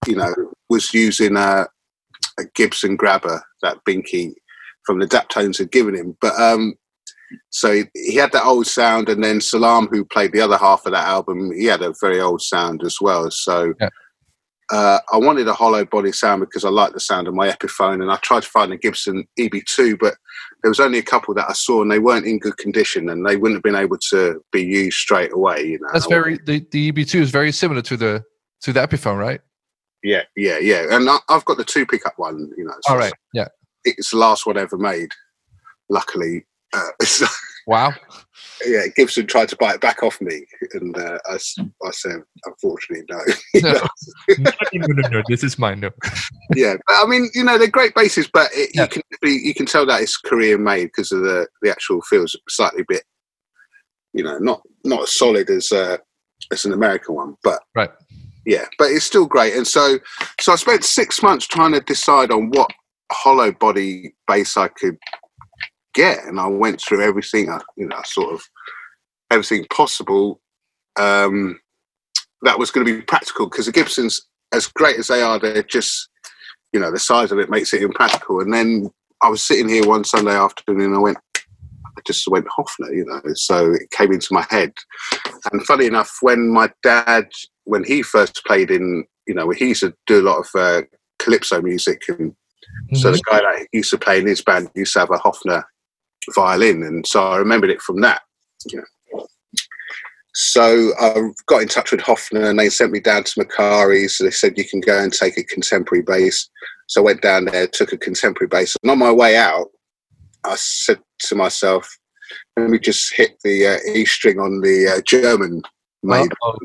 [0.08, 0.34] you know,
[0.70, 1.68] was using a,
[2.40, 4.34] a Gibson Grabber, that Binky
[4.86, 6.16] from the Daptones had given him.
[6.22, 6.76] But um,
[7.50, 10.92] so he, had that old sound, and then Salaam, who played the other half of
[10.94, 13.30] that album, he had a very old sound as well.
[13.32, 13.90] So Yeah.
[14.72, 18.02] uh, I wanted a hollow body sound because I like the sound of my Epiphone,
[18.02, 20.16] and I tried to find a Gibson EB2, but
[20.64, 23.26] there was only a couple that I saw, and they weren't in good condition, and
[23.26, 25.64] they wouldn't have been able to be used straight away.
[25.64, 28.24] You know, That's very the, the EB2 is very similar to the
[28.62, 29.42] to the Epiphone, right?
[30.04, 30.86] Yeah, yeah, yeah.
[30.90, 32.74] And I, I've got the two pickup one, you know.
[32.82, 33.14] so All right.
[33.34, 33.48] Yeah.
[33.84, 35.12] It's the last one ever made,
[35.90, 36.46] luckily.
[36.74, 37.26] Uh, so,
[37.68, 37.94] Wow.
[38.66, 42.22] yeah, Gibson tried to buy it back off me, and uh, I, s- I said,
[42.46, 43.20] unfortunately, no.
[44.40, 44.52] No.
[44.74, 45.80] no, no, no, This is mine.
[45.82, 45.92] No.
[46.56, 48.84] yeah, but I mean, you know, they're great bases, but it, Yeah.
[48.84, 52.02] you can be, you can tell that it's Korean made because of the the actual
[52.10, 53.04] feels slightly bit,
[54.14, 55.98] you know, not not as solid as uh,
[56.52, 57.92] as an American one, but Right.
[58.46, 59.54] yeah, but it's still great.
[59.56, 60.00] And so,
[60.40, 62.72] so I spent six months trying to decide on what
[63.12, 64.98] hollow body bass I could
[65.94, 68.42] get, and I went through everything, uh, you know, sort of
[69.30, 70.40] everything possible
[71.00, 71.60] um,
[72.42, 75.64] that was going to be practical because the Gibsons, as great as they are, they're
[75.64, 76.10] just,
[76.74, 78.42] you know, the size of it makes it impractical.
[78.42, 78.90] And then
[79.22, 81.18] I was sitting here one Sunday afternoon, and I went.
[81.98, 84.72] I just went Hofner, you know, so it came into my head.
[85.52, 87.28] And funny enough, when my dad,
[87.66, 90.84] when he first played in, you know, he used to do a lot of uh,
[91.20, 92.34] calypso music, and
[92.94, 93.14] so Mhm.
[93.14, 95.64] the guy that used to play in his band used to have a Hofner
[96.36, 98.22] violin, and so I remembered it from that.
[98.68, 99.26] You know.
[100.34, 104.18] So I got in touch with Hofner, and they sent me down to Macari's.
[104.18, 106.50] So they said you can go and take a contemporary bass.
[106.88, 109.68] So I went down there, took a contemporary bass, and on my way out,
[110.44, 111.90] I said to myself,
[112.58, 115.62] "Let me just hit the uh, E string on the uh, German
[116.04, 116.58] made Oh,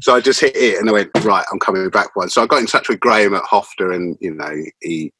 [0.00, 2.28] so I just hit it and I went, right, I'm coming back one.
[2.28, 5.12] So I got in touch with Graham at Hofner and, you know, he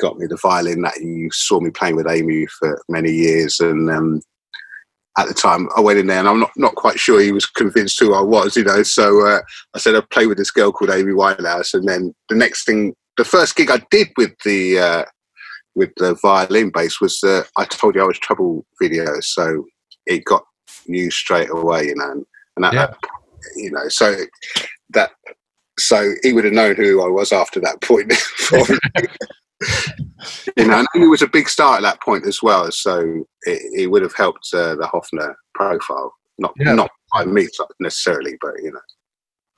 [0.00, 3.60] got me the violin that you saw me playing with Amy for many years.
[3.60, 4.20] And um,
[5.18, 7.46] at the time I went in there and I'm not, not quite sure he was
[7.46, 8.82] convinced who I was, you know.
[8.82, 9.40] So uh,
[9.74, 11.74] I said, I'd play with this girl called Amy Winehouse.
[11.74, 15.04] And then the next thing, the first gig I did with the, uh,
[15.74, 19.20] with the violin bass was the I told you I was trouble video.
[19.20, 19.64] So
[20.06, 20.44] it got
[20.86, 22.10] used straight away, you know.
[22.10, 22.86] And, and at Yeah.
[22.86, 22.98] that
[23.56, 24.16] you know, so
[24.90, 25.10] that
[25.78, 28.12] so he would have known who I was after that point.
[30.56, 33.82] you know, and he was a big star at that point as well, so it,
[33.82, 36.14] it would have helped uh, the Hofner profile.
[36.38, 36.74] Not Yeah.
[36.74, 37.48] not by me
[37.80, 38.80] necessarily, but you know,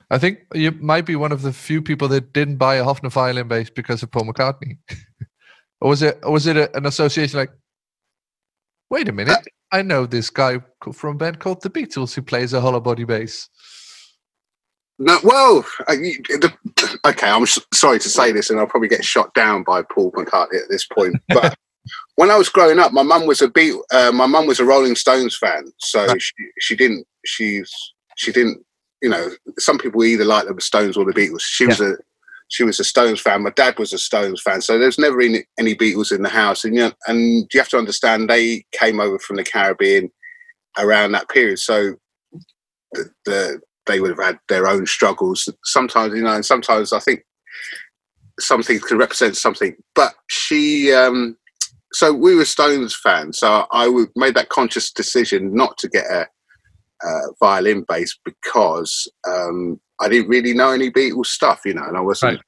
[0.09, 3.11] I think you might be one of the few people that didn't buy a Hofner
[3.11, 4.77] violin bass because of Paul McCartney.
[5.81, 7.51] or was it or was it a, an association like
[8.89, 10.59] wait a minute, I know this guy
[10.93, 13.47] from a band called the Beatles who plays a hollow body bass.
[15.01, 15.19] No.
[15.23, 16.51] Well, the,
[17.05, 20.61] okay, I'm sorry to say this, and I'll probably get shot down by Paul McCartney
[20.61, 21.57] at this point, but.
[22.15, 23.73] When I was growing up, my mum was a beat.
[23.91, 27.73] Uh, my mum was a Rolling Stones fan, so she she didn't she's
[28.17, 28.63] she didn't
[29.01, 31.41] you know some people either like the Stones or the Beatles.
[31.41, 31.95] She was a
[32.51, 33.43] she was a Stones fan.
[33.43, 36.65] My dad was a Stones fan, so there's never any, any Beatles in the house.
[36.65, 40.11] And you know, and you have to understand they came over from the Caribbean
[40.77, 41.95] around that period, so
[42.91, 43.61] the, the
[43.91, 45.47] they would have had their own struggles.
[45.65, 47.23] Sometimes you know, and sometimes I think
[48.39, 49.75] some things can represent something.
[49.93, 51.37] But she, um,
[51.93, 56.27] so we were Stones fans, so I made that conscious decision not to get a,
[57.39, 61.99] violin bass because um, I didn't really know any Beatles stuff, you know, and I
[62.01, 62.35] wasn't.
[62.35, 62.41] Right.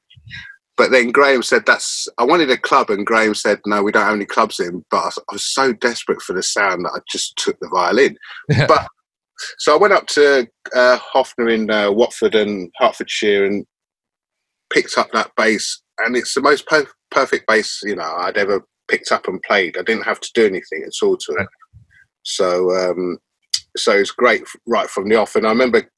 [0.77, 2.07] But then Graham said that's.
[2.19, 4.85] I wanted a club, and Graham said no, we don't have any clubs in.
[4.91, 7.69] But I was, I was so desperate for the sound that I just took the
[7.69, 8.17] violin.
[8.49, 8.65] Yeah.
[8.67, 8.87] But
[9.57, 13.65] so I went up to uh, Hofner in uh, Watford and Hertfordshire and
[14.71, 18.63] picked up that bass, and it's the most per- perfect bass you know I'd ever
[18.87, 19.77] picked up and played.
[19.77, 21.47] I didn't have to do anything at all to it.
[22.23, 23.17] So um,
[23.77, 25.35] so it's great right from the off.
[25.35, 25.89] And I remember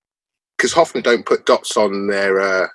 [0.57, 2.67] because Hofner don't put dots on their uh,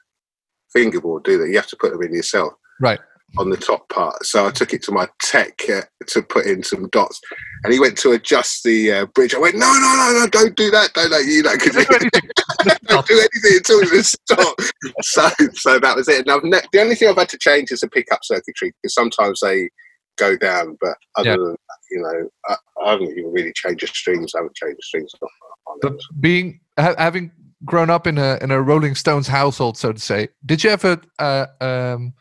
[0.72, 1.50] fingerboard, do they?
[1.50, 2.98] You have to put them in yourself Right.
[3.38, 4.24] On the top part.
[4.26, 7.20] So I took it to my tech uh, to put in some dots,
[7.64, 9.34] and he went to adjust the uh, bridge.
[9.34, 11.88] I went, no, no, no, no, don't do that, don't like you know, because Don't
[11.88, 12.30] do anything.
[12.88, 14.56] don't do anything until it stop.
[15.02, 16.26] so, so that was it.
[16.26, 18.94] And I've ne- the only thing I've had to change is the pickup circuitry because
[18.94, 19.70] sometimes they
[20.18, 21.36] go down, but other Yeah.
[21.36, 24.32] than that, you know, I, I haven't even really changed the strings.
[24.34, 25.12] I haven't changed the strings
[25.80, 27.30] But being ha- having
[27.64, 31.00] grown up in a in a Rolling Stones household, so to say, did you ever
[31.18, 32.12] uh, um,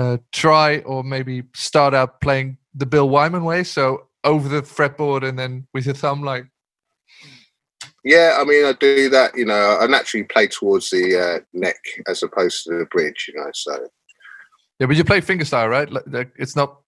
[0.00, 3.62] uh, try or maybe start out playing the Bill Wyman way?
[3.64, 6.46] So over the fretboard and then with your thumb, like
[8.04, 9.36] Yeah, I mean, I do that.
[9.36, 11.76] You know, I naturally play towards the uh, neck
[12.08, 13.26] as opposed to the bridge.
[13.28, 13.88] You know, so
[14.78, 14.86] yeah.
[14.86, 15.90] But you play fingerstyle, right?
[15.92, 16.80] Like, it's not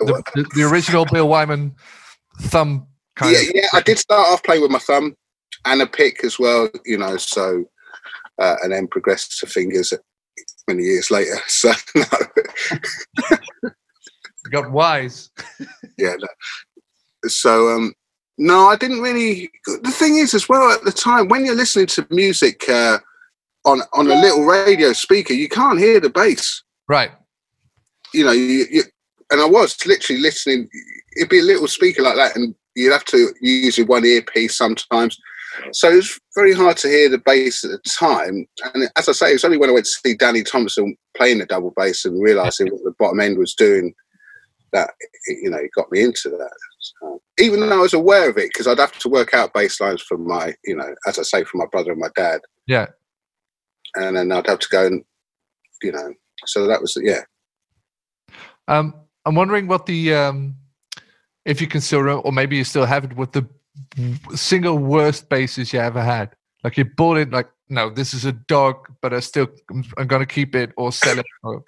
[0.00, 1.76] the, the, the original Bill Wyman
[2.40, 3.52] thumb kind yeah, of.
[3.54, 3.68] yeah.
[3.72, 5.14] I did start off playing with my thumb
[5.64, 7.16] and a pick as well, you know.
[7.16, 7.64] So,
[8.40, 9.92] uh, and then progressed to fingers
[10.68, 11.36] many years later.
[11.48, 12.04] So, no.
[14.50, 15.30] Got wise.
[15.98, 16.14] yeah.
[16.18, 16.28] No.
[17.28, 17.94] So, um,
[18.38, 19.50] no, I didn't really.
[19.66, 22.98] The thing is, as well, at the time when you're listening to music uh,
[23.64, 26.62] on on a little radio speaker, you can't hear the bass.
[26.88, 27.12] Right.
[28.12, 28.82] You know, you, you
[29.30, 30.68] and I was literally listening.
[31.16, 34.56] It'd be a little speaker like that, and you'd have to use your one earpiece
[34.56, 35.18] sometimes.
[35.72, 38.46] So it was very hard to hear the bass at the time.
[38.74, 41.38] And as I say, it was only when I went to see Danny Thompson playing
[41.38, 43.94] the double bass and realizing what the bottom end was doing
[44.72, 44.90] that
[45.26, 46.56] you know it got me into that.
[46.80, 49.80] So, even though I was aware of it, because I'd have to work out bass
[49.80, 52.86] lines from my, you know, as I say, from my brother and my dad, Yeah.
[53.94, 55.04] and then I'd have to go and,
[55.82, 56.12] you know,
[56.46, 57.20] so that was yeah.
[58.68, 60.56] Um, I'm wondering what the um,
[61.44, 63.46] if you can still remember, or maybe you still have it, what the
[64.34, 66.34] single worst bases you ever had.
[66.64, 69.48] Like you bought it, like no, this is a dog, but I still
[69.98, 71.26] I'm gonna keep it or sell it.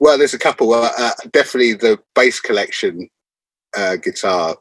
[0.00, 0.72] Well, there's a couple.
[0.72, 3.08] Uh, uh, definitely the bass collection
[3.76, 4.56] uh, guitar,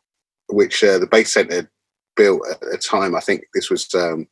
[0.50, 1.72] which uh, the Bass Centre
[2.16, 3.16] built at the time.
[3.16, 4.28] I think this was um,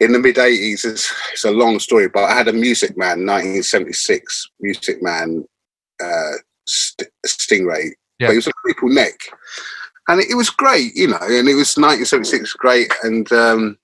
[0.00, 0.84] in the mid 80s.
[0.84, 5.44] It's, it's a long story, but I had a Music Man, 1976 Music Man
[6.02, 6.32] uh,
[6.66, 7.90] st- Stingray.
[8.18, 8.28] Yeah.
[8.28, 9.18] But it was a maple neck.
[10.08, 12.92] And it, it was great, you know, and it was 1976 great.
[13.02, 13.78] And um,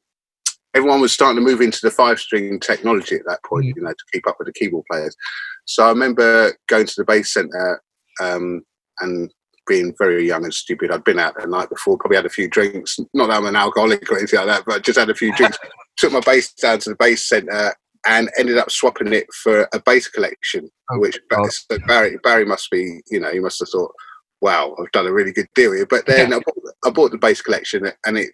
[0.75, 3.77] everyone was starting to move into the five string technology at that point, Mm.
[3.77, 5.17] you know, to keep up with the keyboard players.
[5.65, 7.83] So I remember going to the bass center
[8.21, 8.63] um,
[9.01, 9.33] and
[9.69, 10.91] being very young and stupid.
[10.91, 12.99] I'd been out the night before, probably had a few drinks.
[13.15, 15.57] Not that I'm an alcoholic or anything like that, but just had a few drinks.
[15.99, 17.73] Took my bass down to the bass center
[18.07, 21.49] and ended up swapping it for a bass collection, Oh, which God.
[21.53, 23.93] so Barry Barry must be, you know, he must have thought,
[24.42, 26.35] "Wow, I've done a really good deal here." But then.
[26.35, 28.33] I, bought, I bought the bass collection, and it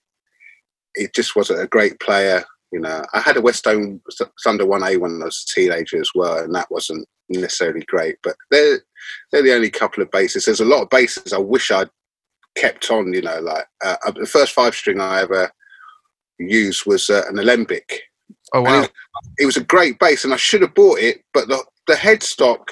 [0.94, 2.44] it just wasn't a great player.
[2.72, 4.00] You know, I had a Westone
[4.44, 8.16] Thunder One A when I was a teenager as well, and that wasn't necessarily great.
[8.22, 8.80] But they're
[9.32, 10.44] they're the only couple of basses.
[10.44, 11.90] There's a lot of basses I wish I'd
[12.56, 13.12] kept on.
[13.12, 15.50] You know, like uh, uh, the first five string I ever
[16.38, 18.02] used was uh, an Alembic.
[18.52, 18.82] oh wow!
[18.82, 18.92] it,
[19.38, 22.68] it was a great bass, and I should have bought it, but the the headstock.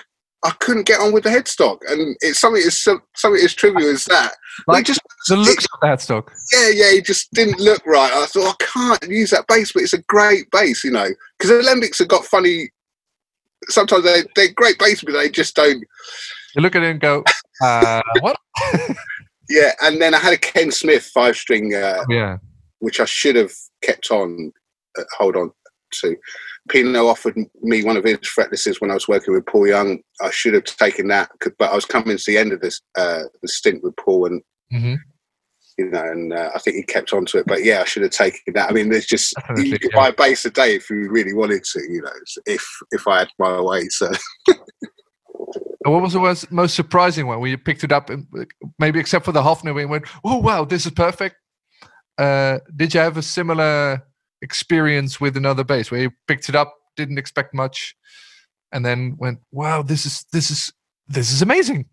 [0.47, 4.05] I couldn't get on with the headstock, and it's something as something as trivial as
[4.07, 4.33] that.
[4.67, 6.33] Like it just the looks of that stock.
[6.53, 8.13] yeah, yeah, it just didn't look right.
[8.13, 11.51] I thought I can't use that bass, but it's a great bass, you know, because
[11.51, 12.71] Alembics have got funny.
[13.69, 15.83] Sometimes they they're great bass, but they just don't.
[16.55, 17.23] You look at it and go,
[17.63, 18.37] uh, what?
[19.49, 22.39] Yeah, and then I had a Ken Smith five string, uh, Yeah.
[22.81, 24.53] which I should have kept on,
[24.99, 25.53] uh, hold on
[26.01, 26.17] to.
[26.69, 30.01] Pino offered me one of his fretlesses when I was working with Paul Young.
[30.21, 33.25] I should have taken that, but I was coming to the end of this uh,
[33.43, 34.95] the stint with Paul, and hmm
[35.79, 37.47] you know, and uh, I think he kept on to it.
[37.47, 38.71] But yeah, I should have taken that.
[38.71, 40.01] I mean, there's just Definitely, you could yeah.
[40.01, 42.11] buy a bass a day if you really wanted to, you know,
[42.47, 43.89] if if I had my way.
[43.89, 44.11] So
[45.83, 47.41] what was the most, most surprising one?
[47.41, 48.11] When you picked it up,
[48.79, 51.37] maybe except for the Hofner, you went, "Oh wow, this is perfect."
[52.17, 54.06] Uh, did you have a similar
[54.43, 57.95] experience with another bass where you picked it up, didn't expect much,
[58.73, 60.73] and then went, "Wow, this is this is
[61.09, 61.87] this is amazing."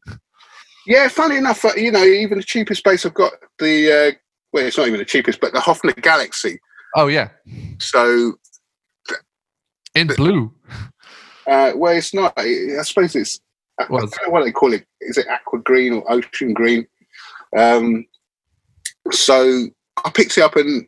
[0.88, 4.12] yeah, funny enough, uh, you know, even the cheapest bass I've got the uh,
[4.52, 6.60] well, it's not even the cheapest, but the Hofner Galaxy.
[6.96, 7.30] Oh yeah,
[7.80, 8.34] So
[9.96, 10.54] in the, blue.
[11.48, 12.34] uh, well, it's not.
[12.38, 13.40] I suppose it's.
[13.80, 14.86] I Well, don't know what they call it.
[15.02, 16.86] Is it aqua green or ocean green?
[17.58, 18.06] Um,
[19.12, 19.68] so
[20.06, 20.88] I picked it up and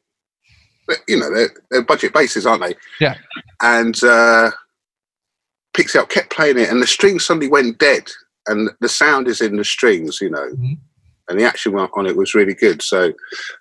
[1.07, 2.75] you know they're, they're budget bases, aren't they?
[2.99, 3.15] Yeah.
[3.61, 4.51] And uh,
[5.77, 8.03] it up, kept playing it, and the strings suddenly went dead,
[8.47, 10.49] and the sound is in the strings, you know.
[10.51, 10.77] Mhm.
[11.27, 12.83] And the action on it was really good.
[12.83, 13.11] So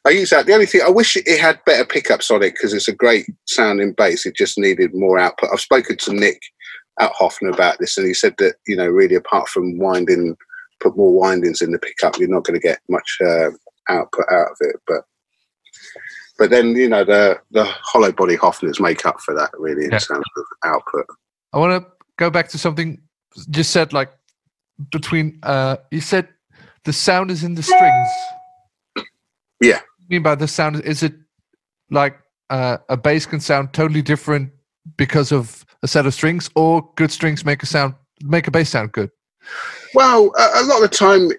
[0.04, 0.44] I use that.
[0.44, 3.24] The only thing I wish it had better pickups on it because it's a great
[3.46, 4.26] sounding bass.
[4.26, 5.48] It just needed more output.
[5.50, 6.42] I've spoken to Nick
[7.00, 10.36] at Hofner about this, and he said that you know, really, apart from winding,
[10.80, 13.50] put more windings in the pickup, you're not going to get much uh,
[13.88, 14.76] output out of it.
[14.86, 15.04] But
[16.38, 19.90] but then you know, the the hollow body Hofners make up for that really in
[19.92, 19.98] Yeah.
[19.98, 21.06] terms of output.
[21.52, 23.00] I want to go back to something
[23.54, 24.10] you said, like
[24.90, 25.38] between.
[25.42, 26.28] Uh, you said
[26.84, 28.08] the sound is in the strings.
[29.60, 29.74] Yeah.
[29.76, 30.80] What do you mean by the sound?
[30.84, 31.14] Is it
[31.90, 32.16] like
[32.50, 34.50] uh, a bass can sound totally different
[34.96, 38.70] because of a set of strings, or good strings make a sound make a bass
[38.70, 39.10] sound good?
[39.94, 41.30] Well, a, lot of the time,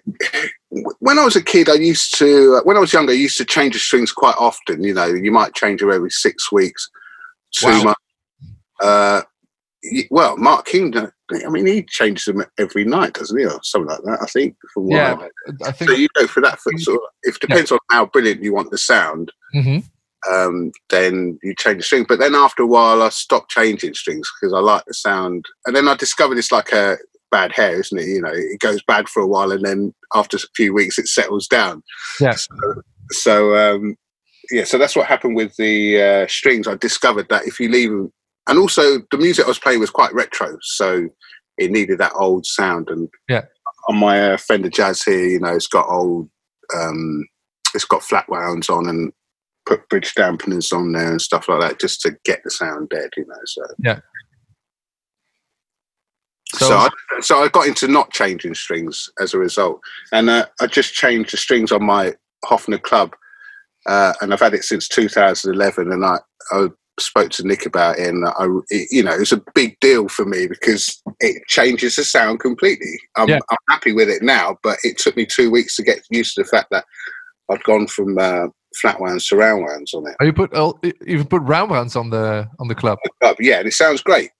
[1.00, 3.44] when I was a kid, I used to, when I was younger, I used to
[3.44, 4.82] change the strings quite often.
[4.82, 6.88] You know, you might change them every six weeks,
[7.52, 7.82] two Wow.
[7.82, 8.00] months.
[8.80, 9.22] Uh,
[10.10, 14.02] well, Mark King, I mean, he changes them every night, doesn't he, or something like
[14.04, 14.18] that?
[14.22, 14.56] I think.
[14.76, 15.16] Yeah.
[15.64, 15.90] I think.
[15.90, 16.58] So you go for that.
[16.58, 20.32] For sort of, if it depends on how brilliant you want the sound, Mm-hmm.
[20.32, 22.06] um, then you change the string.
[22.08, 25.44] But then after a while, I stopped changing strings because I like the sound.
[25.66, 26.96] And then I discovered it's like a
[27.30, 28.06] bad hair, isn't it?
[28.06, 31.08] You know, it goes bad for a while, and then after a few weeks, it
[31.08, 31.82] settles down.
[32.20, 32.32] Yeah.
[32.32, 33.96] So, so um,
[34.50, 36.66] yeah, so that's what happened with the uh, strings.
[36.68, 38.12] I discovered that if you leave them,
[38.48, 41.08] and also the music I was playing was quite retro, so
[41.58, 42.88] it needed that old sound.
[42.90, 43.42] And Yeah.
[43.88, 46.28] on my uh, Fender Jazz here, you know, it's got old,
[46.76, 47.24] um,
[47.74, 49.12] it's got flat wounds on and
[49.64, 53.10] put bridge dampeners on there and stuff like that, just to get the sound dead,
[53.16, 53.34] you know.
[53.46, 54.00] So Yeah.
[56.56, 56.88] So, So- I,
[57.20, 59.80] so I got into not changing strings as a result,
[60.12, 63.14] and uh, I just changed the strings on my Hofner Club,
[63.86, 65.92] uh, and I've had it since 2011.
[65.92, 66.18] And I,
[66.52, 69.78] I spoke to Nick about it, and I, it, you know, it was a big
[69.80, 72.98] deal for me because it changes the sound completely.
[73.16, 73.38] I'm, Yeah.
[73.50, 76.42] I'm happy with it now, but it took me two weeks to get used to
[76.42, 76.84] the fact that
[77.50, 78.46] I'd gone from uh,
[78.80, 80.16] flat wounds to round wounds on it.
[80.20, 82.98] Oh, you put oh, you put round rounds on the on the club.
[83.20, 84.30] But yeah, and it sounds great.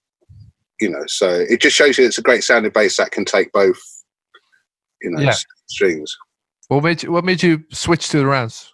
[0.81, 3.51] You know, so it just shows you it's a great sounding bass that can take
[3.53, 3.81] both.
[5.03, 5.35] You know, Yeah.
[5.67, 6.15] strings.
[6.69, 8.73] What made you What made you switch to the rounds?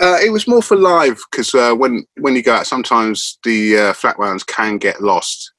[0.00, 3.76] Uh, it was more for live because uh, when when you go out, sometimes the
[3.76, 5.52] uh, flat rounds can get lost,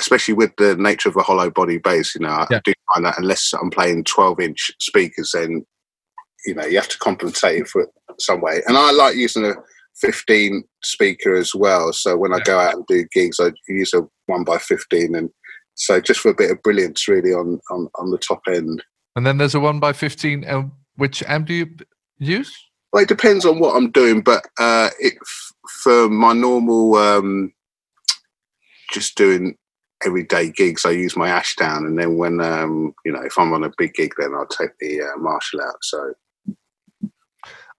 [0.00, 2.14] especially with the nature of a hollow body bass.
[2.14, 5.64] You know, I do find that unless I'm playing 12 inch speakers, then
[6.44, 8.62] you know you have to compensate it for it some way.
[8.66, 9.54] And I like using a
[10.00, 11.92] 15 speaker as well.
[11.92, 15.30] So when I go out and do gigs, I use a one by 15, and
[15.74, 18.82] so just for a bit of brilliance, really on on, on the top end.
[19.14, 20.44] And then there's a one by fifteen.
[20.44, 21.68] And which amp do you
[22.18, 22.56] use?
[22.92, 27.52] Well, it depends on what I'm doing, but uh, it f- for my normal um,
[28.92, 29.56] just doing
[30.04, 33.64] everyday gigs, I use my Ashdown, and then when um, you know if I'm on
[33.64, 35.76] a big gig, then I'll take the uh, Marshall out.
[35.82, 36.14] So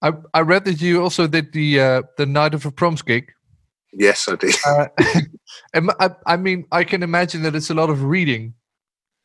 [0.01, 3.31] I I read that you also did the uh, the night of a proms gig.
[3.93, 4.55] yes, I did.
[4.65, 4.87] Uh,
[5.73, 8.53] and I, I mean, I can imagine that it's a lot of reading.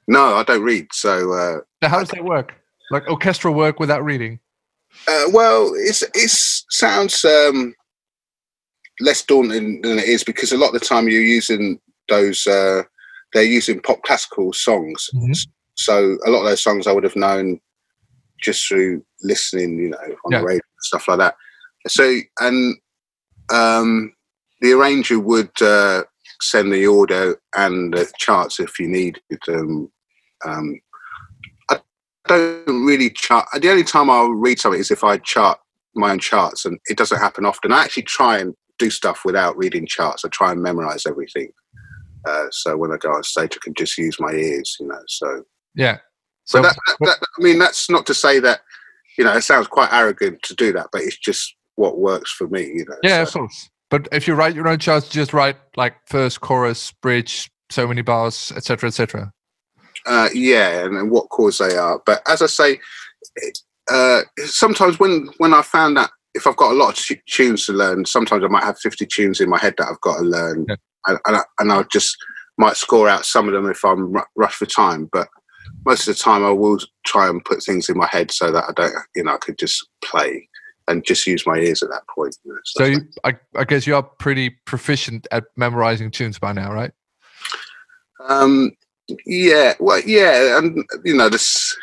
[0.08, 0.86] no, I don't read.
[0.92, 2.54] So uh, Now, how does that work?
[2.90, 4.38] Like orchestral work without reading?
[5.08, 7.74] uh, well, it's it's sounds um,
[9.00, 12.46] less daunting than it is because a lot of the time you're using those.
[12.46, 12.82] Uh,
[13.32, 15.46] they're using pop classical songs, Mhm.
[15.74, 17.60] so a lot of those songs I would have known
[18.42, 20.40] just through listening, you know, on Yeah.
[20.40, 21.34] the radio and stuff like that.
[21.88, 22.76] So, and
[23.52, 24.12] um,
[24.60, 26.04] the arranger would uh,
[26.40, 29.90] send the audio and the charts if you needed them.
[30.44, 30.80] Um,
[31.70, 31.80] I
[32.28, 33.48] don't really chart.
[33.60, 35.58] The only time I'll read something is if I chart
[35.94, 37.72] my own charts, and it doesn't happen often.
[37.72, 40.24] I actually try and do stuff without reading charts.
[40.24, 41.50] I try and memorize everything.
[42.26, 45.00] Uh, so when I go on stage, I can just use my ears, you know.
[45.08, 45.42] So
[45.74, 45.98] Yeah.
[46.44, 48.60] so So that, that, that, I mean, that's not to say that
[49.18, 52.48] you know it sounds quite arrogant to do that, but it's just what works for
[52.48, 52.62] me.
[52.62, 52.96] You know.
[53.02, 53.70] yeah, so, of course.
[53.90, 58.02] But if you write your own charts, just write like first chorus, bridge, so many
[58.02, 59.32] bars, etc., etc.
[60.06, 62.00] uh, yeah, and, and what chords they are.
[62.06, 62.80] But as I say,
[63.90, 67.66] uh, sometimes when when I found that if I've got a lot of t- tunes
[67.66, 70.24] to learn, sometimes I might have fifty tunes in my head that I've got to
[70.24, 70.76] learn, Yeah.
[71.06, 72.16] and, and, I, and I just
[72.58, 75.08] might score out some of them if I'm ru- rushed for time.
[75.12, 75.28] But
[75.84, 78.64] most of the time, I will try and put things in my head so that
[78.68, 80.48] I don't, you know, I could just play
[80.88, 82.36] and just use my ears at that point.
[82.44, 86.52] You know, So you, I, I guess you are pretty proficient at memorizing tunes by
[86.52, 86.92] now, right?
[88.28, 88.72] Um,
[89.26, 91.76] yeah, well, yeah, and you know this,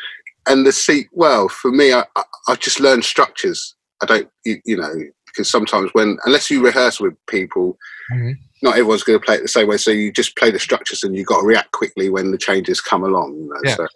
[0.46, 1.08] and the seat.
[1.12, 3.74] Well, for me, I, I, I just learn structures.
[4.02, 4.94] I don't, you, you know,
[5.26, 7.78] because sometimes when unless you rehearse with people,
[8.12, 8.34] Mhm.
[8.62, 9.76] Not everyone's going to play it the same way.
[9.76, 12.80] So you just play the structures, and you've got to react quickly when the changes
[12.80, 13.34] come along.
[13.36, 13.74] You know, Yeah.
[13.76, 13.86] so.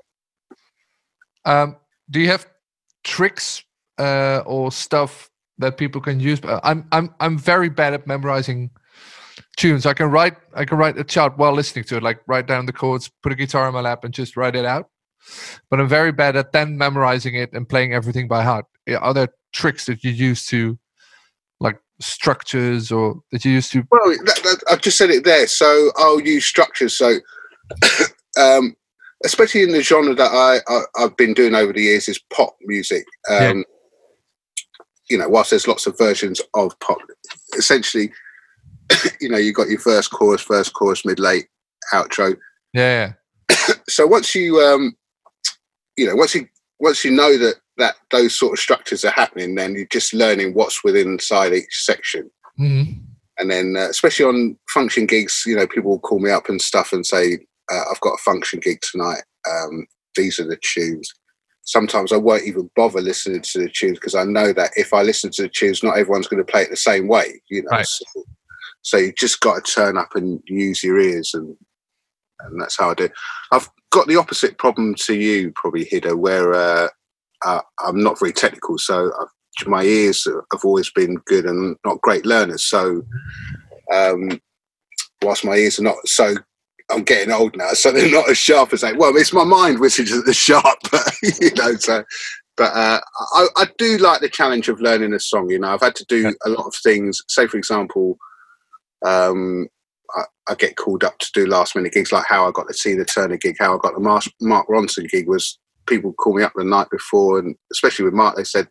[1.45, 1.77] Um,
[2.11, 2.47] do you have
[3.03, 3.63] tricks
[3.99, 6.41] uh, or stuff that people can use?
[6.43, 8.71] Uh, I'm I'm I'm very bad at memorizing
[9.57, 9.87] tunes.
[9.87, 12.67] I can write I can write a chart while listening to it, like write down
[12.67, 14.89] the chords, put a guitar in my lap, and just write it out.
[15.71, 18.67] But I'm very bad at then memorizing it and playing everything by heart.
[18.87, 20.79] Yeah, Are there tricks that you use to,
[22.01, 23.85] structures, or that you used to?
[23.91, 25.47] Well, that, that, I've just said it there.
[25.47, 26.97] So I'll use structures.
[26.97, 27.17] So,
[28.39, 28.75] um,
[29.25, 32.57] especially in the genre that I, I I've been doing over the years is pop
[32.63, 33.05] music.
[33.31, 33.65] Um,
[35.11, 36.99] You know, whilst there's lots of versions of pop,
[37.59, 38.11] essentially,
[39.21, 41.47] you know, you've got your first chorus, first chorus, mid, late,
[41.93, 42.37] outro.
[42.73, 43.15] Yeah,
[43.51, 43.75] yeah.
[43.89, 44.97] So once you, um,
[45.97, 46.49] you know, once you
[46.81, 50.55] once you know that that those sort of structures are happening, then you're just learning
[50.55, 52.31] what's within inside each section.
[52.59, 53.01] Mhm.
[53.39, 56.63] And then, uh, especially on function gigs, you know, people will call me up and
[56.63, 57.39] stuff and say,
[57.73, 59.23] uh, I've got a function gig tonight.
[59.51, 61.13] Um, these are the tunes.
[61.63, 65.03] Sometimes I won't even bother listening to the tunes because I know that if I
[65.03, 67.41] listen to the tunes, not everyone's going to play it the same way.
[67.49, 67.87] You know, Right.
[67.87, 68.05] so,
[68.83, 71.57] so you just got to turn up and use your ears, and
[72.41, 73.09] and that's how I do.
[73.51, 76.89] I've got the opposite problem to you, probably Hida, where uh,
[77.45, 82.01] uh, I'm not very technical, so I've, my ears have always been good and not
[82.01, 82.65] great learners.
[82.65, 83.03] So,
[83.93, 84.41] um,
[85.23, 86.35] whilst my ears are not so,
[86.91, 88.93] I'm getting old now, so they're not as sharp as they.
[88.93, 91.75] Well, it's my mind which is the sharp, but you know.
[91.77, 92.05] So,
[92.57, 93.01] but uh,
[93.35, 95.51] I, I do like the challenge of learning a song.
[95.51, 97.21] You know, I've had to do a lot of things.
[97.29, 98.19] Say, for example,
[99.05, 99.69] um,
[100.15, 102.75] I, I get called up to do last minute gigs, like how I got to
[102.75, 106.35] see the Tina Turner gig, how I got the Mark Ronson gig was people call
[106.35, 108.69] me up the night before, and especially with Mark, they said,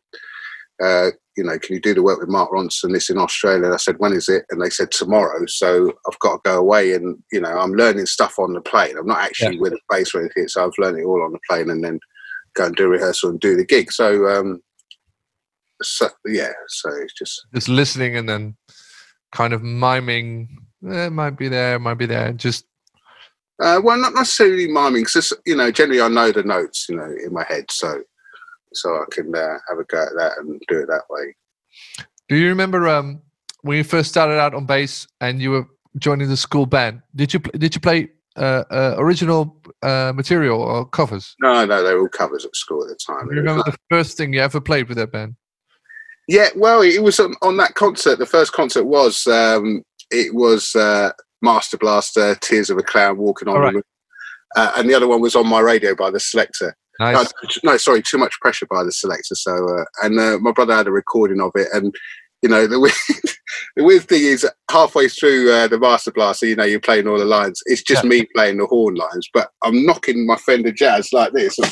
[0.83, 2.93] uh, you know, can you do the work with Mark Ronson?
[2.93, 3.65] This in Australia.
[3.65, 4.45] And I said, when is it?
[4.49, 5.45] And they said tomorrow.
[5.47, 8.97] So I've got to go away, and you know, I'm learning stuff on the plane.
[8.97, 11.39] I'm not actually with a bass or anything, so I've learned it all on the
[11.49, 11.99] plane, and then
[12.55, 13.91] go and do rehearsal and do the gig.
[13.91, 14.61] So, um,
[15.81, 18.55] so yeah, so it's just Just listening and then
[19.31, 20.49] kind of miming.
[20.87, 22.33] Eh, it might be there, might be there.
[22.33, 22.65] Just
[23.61, 27.05] Uh, well, not necessarily miming, because you know, generally I know the notes, you know,
[27.05, 28.01] in my head, so
[28.73, 31.35] so I can uh, have a go at that and do it that way.
[32.27, 33.21] do you remember um
[33.61, 37.01] when you first started out on bass and you were joining the school band?
[37.15, 41.35] Did you did you play uh, uh, original uh, material or covers?
[41.39, 43.27] No, no, they were all covers at school at the time.
[43.27, 45.35] Do you remember the first thing you ever played with that band?
[46.27, 48.17] Yeah, well, it was on, on that concert.
[48.17, 51.11] The first concert was um, it was uh,
[51.43, 53.73] Master Blaster, Tears of a Clown, Walking on All the right.
[53.75, 53.83] Moon,
[54.55, 56.73] uh, and the other one was on my radio by the Selecter.
[56.99, 57.31] Nice.
[57.63, 59.35] No, no, sorry, too much pressure by the Selecter.
[59.35, 61.93] So, uh, and uh, my brother had a recording of it, and
[62.41, 62.93] you know, the weird,
[63.75, 67.17] the weird thing is, halfway through uh, the Master Blaster, you know, you're playing all
[67.17, 67.61] the lines.
[67.65, 68.09] It's just Yeah.
[68.09, 71.71] me playing the horn lines, but I'm knocking my Fender Jazz like this, and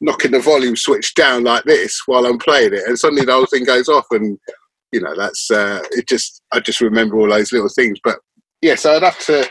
[0.00, 3.46] knocking the volume switch down like this while I'm playing it, and suddenly the whole
[3.46, 4.38] thing goes off, and
[4.92, 6.08] you know, that's uh, it.
[6.08, 8.18] Just I just remember all those little things, but
[8.62, 9.48] yeah, so I'd have to,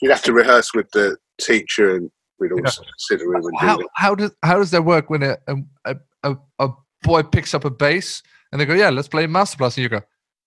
[0.00, 2.88] you'd have to rehearse with the teacher, and we'd also Yeah.
[2.98, 3.86] sit around and do how it.
[3.94, 5.36] how does how does that work when a
[5.84, 6.68] a, a a
[7.02, 9.88] boy picks up a bass and they go, yeah, let's play Master Blast, and you
[9.88, 10.00] go,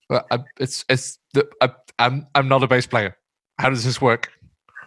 [0.10, 1.70] well, I, it's it's the I,
[2.00, 3.18] I'm I'm not a bass player.
[3.60, 4.30] How does this work?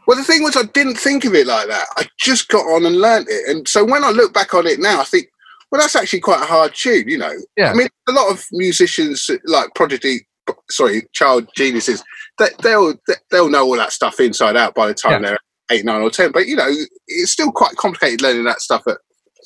[0.07, 1.87] Well, the thing was, I didn't think of it like that.
[1.99, 3.49] I just got on and learnt it.
[3.51, 5.27] And so when I look back on it now, I think,
[5.71, 7.33] well, that's actually quite a hard tune, you know.
[7.59, 7.71] Yeah.
[7.71, 10.27] I mean, a lot of musicians, like Prodigy,
[10.71, 12.03] sorry, child geniuses,
[12.39, 12.95] they, they'll
[13.31, 15.31] they'll know all that stuff inside out by the time Yeah.
[15.31, 15.39] they're
[15.71, 16.33] eight, nine, or ten.
[16.33, 16.69] But you know,
[17.07, 18.99] it's still quite complicated learning that stuff at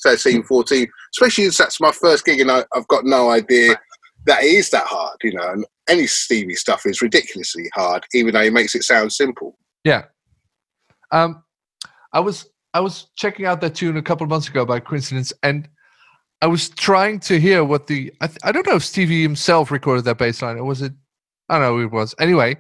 [0.05, 3.77] 13, 14, especially as that's my first gig, and I, I've got no idea
[4.27, 5.49] that it is that hard, you know.
[5.49, 9.59] And any Stevie stuff is ridiculously hard, even though he makes it sound simple.
[9.85, 10.05] Yeah.
[11.11, 11.43] Um,
[12.13, 15.33] I was I was checking out that tune a couple of months ago by coincidence,
[15.43, 15.69] and
[16.43, 19.71] I was trying to hear what the I, th- I don't know if Stevie himself
[19.71, 20.93] recorded that bass line or was it
[21.49, 22.15] I don't know who it was.
[22.19, 22.57] Anyway,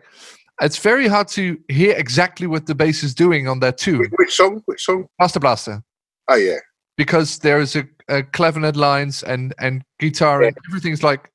[0.60, 4.34] it's very hard to hear exactly what the bass is doing on that tune, Which,
[4.34, 4.62] song?
[4.66, 5.06] Which song?
[5.18, 5.82] Master Blaster,
[6.28, 6.58] Oh yeah.
[6.96, 11.30] because there is a, a clavinet lines and and guitar and everything's like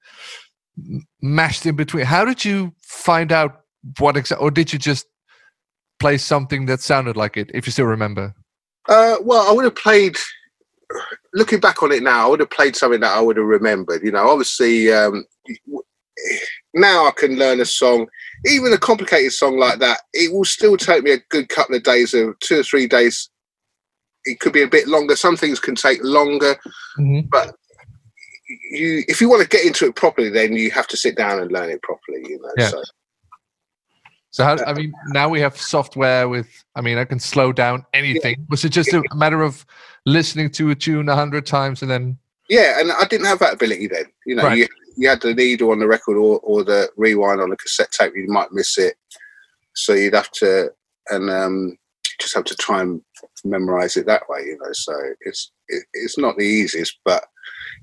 [1.21, 2.05] mashed in between.
[2.05, 3.61] How did you find out
[3.99, 5.05] what exactly, or did you just
[5.99, 7.49] play something that sounded like it?
[7.53, 8.33] If you still remember.
[8.87, 10.15] Uh, well, I would have played.
[11.33, 14.03] Looking back on it now, I would have played something that I would have remembered.
[14.03, 15.25] You know, obviously, um,
[16.73, 18.07] now I can learn a song,
[18.45, 20.01] even a complicated song like that.
[20.13, 23.29] It will still take me a good couple of days, of two or three days.
[24.25, 25.15] It could be a bit longer.
[25.15, 26.55] Some things can take longer.
[27.29, 27.55] But
[28.71, 31.39] you, if you want to get into it properly, then you have to sit down
[31.39, 32.25] and learn it properly.
[32.27, 32.69] You know, Yeah.
[32.69, 32.83] so
[34.37, 36.63] So how, I mean, now we have software with.
[36.75, 38.45] I mean, I can slow down anything.
[38.51, 39.65] Was it just a matter of
[40.05, 42.19] listening to a tune a hundred times and then?
[42.47, 44.05] Yeah, and I didn't have that ability then.
[44.27, 44.59] You know, Right.
[44.59, 47.91] you, you had the needle on the record or, or the rewind on the cassette
[47.91, 48.13] tape.
[48.15, 48.93] You might miss it,
[49.73, 50.69] so you'd have to
[51.09, 51.75] and um,
[52.21, 53.01] just have to try and
[53.43, 54.41] memorize it that way.
[54.45, 57.25] You know, so it's it, it's not the easiest, but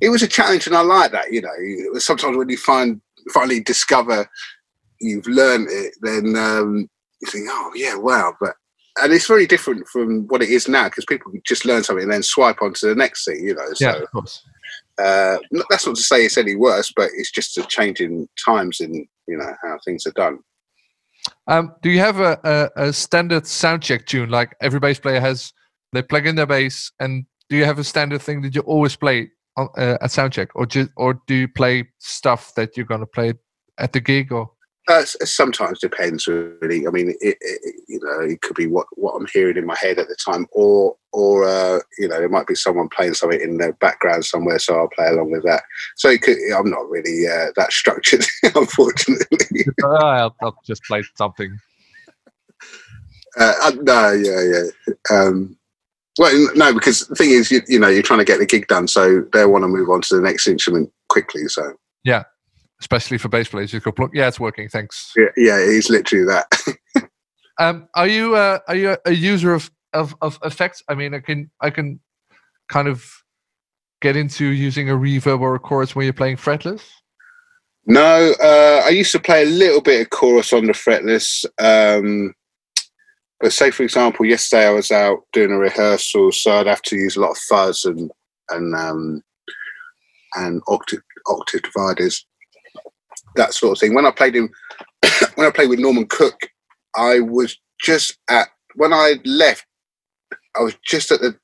[0.00, 1.32] it was a challenge, and I like that.
[1.32, 3.00] You know, sometimes when you find
[3.32, 4.30] finally discover
[5.04, 6.88] you've learned it, then um,
[7.20, 8.54] you think, oh yeah, wow, but.
[9.02, 12.12] And it's very different from what it is now because people just learn something and
[12.12, 13.66] then swipe on to the next thing, you know.
[13.74, 14.40] So yeah, of course.
[15.02, 15.38] uh,
[15.68, 18.94] that's not to say it's any worse, but it's just a change in times in
[19.26, 20.38] you know how things are done.
[21.46, 25.20] Um, do you have a, a, a standard sound check tune like every bass player
[25.20, 25.52] has?
[25.92, 28.96] They plug in their bass, and do you have a standard thing that you always
[28.96, 32.86] play on, uh, at sound check, or just or do you play stuff that you're
[32.86, 33.34] gonna play
[33.78, 34.32] at the gig?
[34.32, 34.50] Or
[34.86, 36.86] Uh, sometimes depends really.
[36.86, 39.76] I mean, it, it, you know, it could be what, what I'm hearing in my
[39.80, 43.40] head at the time, or or uh, you know, there might be someone playing something
[43.40, 45.62] in the background somewhere, so I'll play along with that.
[45.96, 49.64] So it could, I'm not really uh, that structured, unfortunately.
[49.82, 51.58] Uh, I'll, I'll just play something.
[53.38, 54.94] Uh, uh, no, yeah, yeah.
[55.10, 55.56] Um,
[56.18, 58.66] well, no, because the thing is, you, you know, you're trying to get the gig
[58.68, 61.48] done, so they want to move on to the next instrument quickly.
[61.48, 61.74] So
[62.84, 64.10] Especially for bass players, you could plug.
[64.12, 64.68] Yeah, it's working.
[64.68, 65.12] Thanks.
[65.16, 66.46] yeah, yeah it's literally that.
[67.58, 70.82] Um, are you uh, are you a user of, of of effects?
[70.88, 72.00] I mean, I can I can
[72.68, 73.04] kind of
[74.00, 76.82] get into using a reverb or a chorus when you're playing fretless.
[77.86, 81.44] No, uh, I used to play a little bit of chorus on the fretless.
[81.60, 82.34] Um,
[83.40, 86.96] but say, for example, yesterday I was out doing a rehearsal, so I'd have to
[86.96, 88.10] use a lot of fuzz and
[88.50, 89.22] and um,
[90.34, 92.26] and octave, octave dividers,
[93.36, 93.94] that sort of thing.
[93.94, 94.48] When I played in,
[95.34, 96.38] when I played with Norman Cook,
[96.96, 99.66] I was just at when I left,
[100.56, 101.36] I was just at the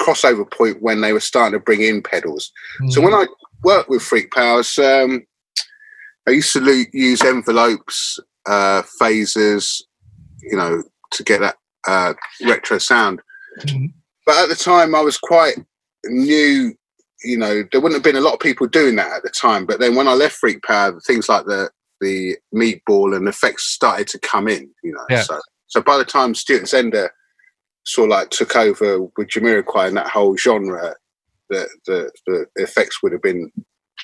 [0.00, 2.50] crossover point when they were starting to bring in pedals.
[2.90, 3.26] So when I
[3.62, 5.24] worked with Freak Powers, um,
[6.26, 9.82] I used to use envelopes, uh, phasers,
[10.42, 10.82] you know,
[11.12, 11.56] to get that
[11.86, 12.14] uh,
[12.44, 13.22] retro sound.
[13.60, 13.92] Mhm.
[14.26, 15.56] But at the time, I was quite
[16.04, 16.74] new.
[17.24, 19.66] You know, there wouldn't have been a lot of people doing that at the time.
[19.66, 24.06] But then when I left Freak Power, things like the the meatball and effects started
[24.08, 24.70] to come in.
[24.82, 25.22] You know, Yeah.
[25.22, 27.08] so so by the time Stuart Zender
[27.84, 30.94] sort of like took over with Jamiroquai and that whole genre,
[31.48, 33.50] the the, the effects would have been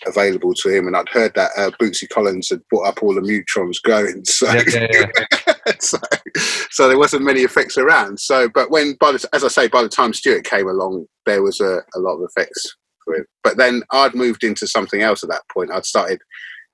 [0.07, 0.87] available to him.
[0.87, 4.25] And I'd heard that uh, Bootsy Collins had brought up all the Mu-Trons going.
[4.33, 5.07] So, yeah, yeah,
[5.47, 5.73] yeah.
[5.79, 5.99] so,
[6.71, 8.19] so there wasn't many effects around.
[8.19, 11.43] So, but when, by the, as I say, by the time Stuart came along, there
[11.43, 12.75] was a, a lot of effects
[13.09, 13.27] it.
[13.43, 15.71] But then I'd moved into something else at that point.
[15.71, 16.21] I'd started,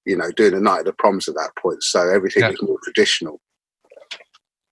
[0.04, 1.82] you know, doing the night of the proms at that point.
[1.82, 2.50] So everything Yeah.
[2.50, 3.40] was more traditional.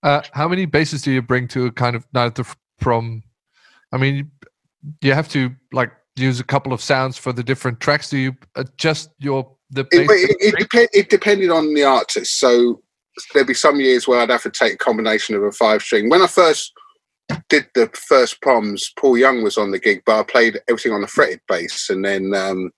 [0.03, 3.23] Uh, how many bases do you bring to a kind of night of the prom?
[3.91, 4.31] I mean, you-
[5.01, 8.09] you have to like use a couple of sounds for the different tracks.
[8.09, 12.39] Do you adjust your the It, it, it, depend, it depended on the artist.
[12.39, 12.81] So
[13.33, 16.09] there'd be some years where I'd have to take a combination of a five string.
[16.09, 16.71] When I first
[17.49, 21.01] did the first proms, Paul Young was on the gig, but I played everything on
[21.01, 21.89] the fretted bass.
[21.89, 22.71] And then, um,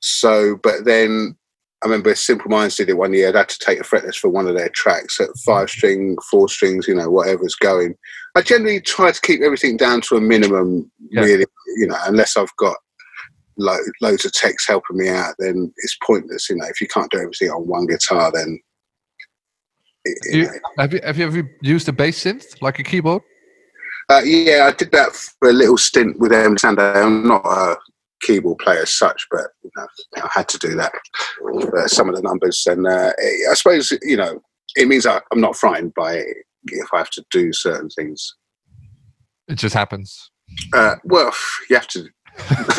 [0.00, 1.36] so, but then
[1.82, 3.28] I remember Simple Minds did it one year.
[3.28, 6.48] I'd had to take a fretless for one of their tracks at five string, four
[6.48, 7.94] strings, you know, whatever's going.
[8.36, 11.22] I generally try to keep everything down to a minimum, Yeah.
[11.22, 11.46] really,
[11.76, 12.76] you know, unless I've got
[13.56, 16.50] lo- loads of techs helping me out, then it's pointless.
[16.50, 18.58] You know, if you can't do everything on one guitar, then
[20.04, 20.52] it- you you, know.
[20.78, 23.22] have you have you ever used a bass synth like a keyboard?
[24.10, 26.82] Uh, yeah, I did that for a little stint with M Sunday.
[26.82, 27.76] I'm not a
[28.22, 29.86] keyboard player as such, but you know,
[30.16, 30.92] I had to do that
[31.38, 32.62] for some of the numbers.
[32.66, 33.12] And uh,
[33.50, 34.40] I suppose you know
[34.76, 36.36] it means I, I'm not frightened by it
[36.66, 38.34] if I have to do certain things.
[39.48, 40.30] It just happens.
[40.74, 41.32] Uh, well,
[41.68, 42.08] you have to.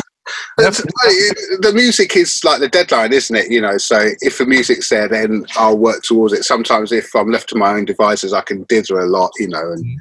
[0.58, 3.50] The music is like the deadline, isn't it?
[3.50, 6.44] You know, so if the music's there, then I'll work towards it.
[6.44, 9.72] Sometimes, if I'm left to my own devices, I can dither a lot, you know,
[9.72, 10.00] and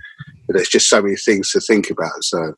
[0.55, 2.23] there's just so many things to think about.
[2.23, 2.53] So,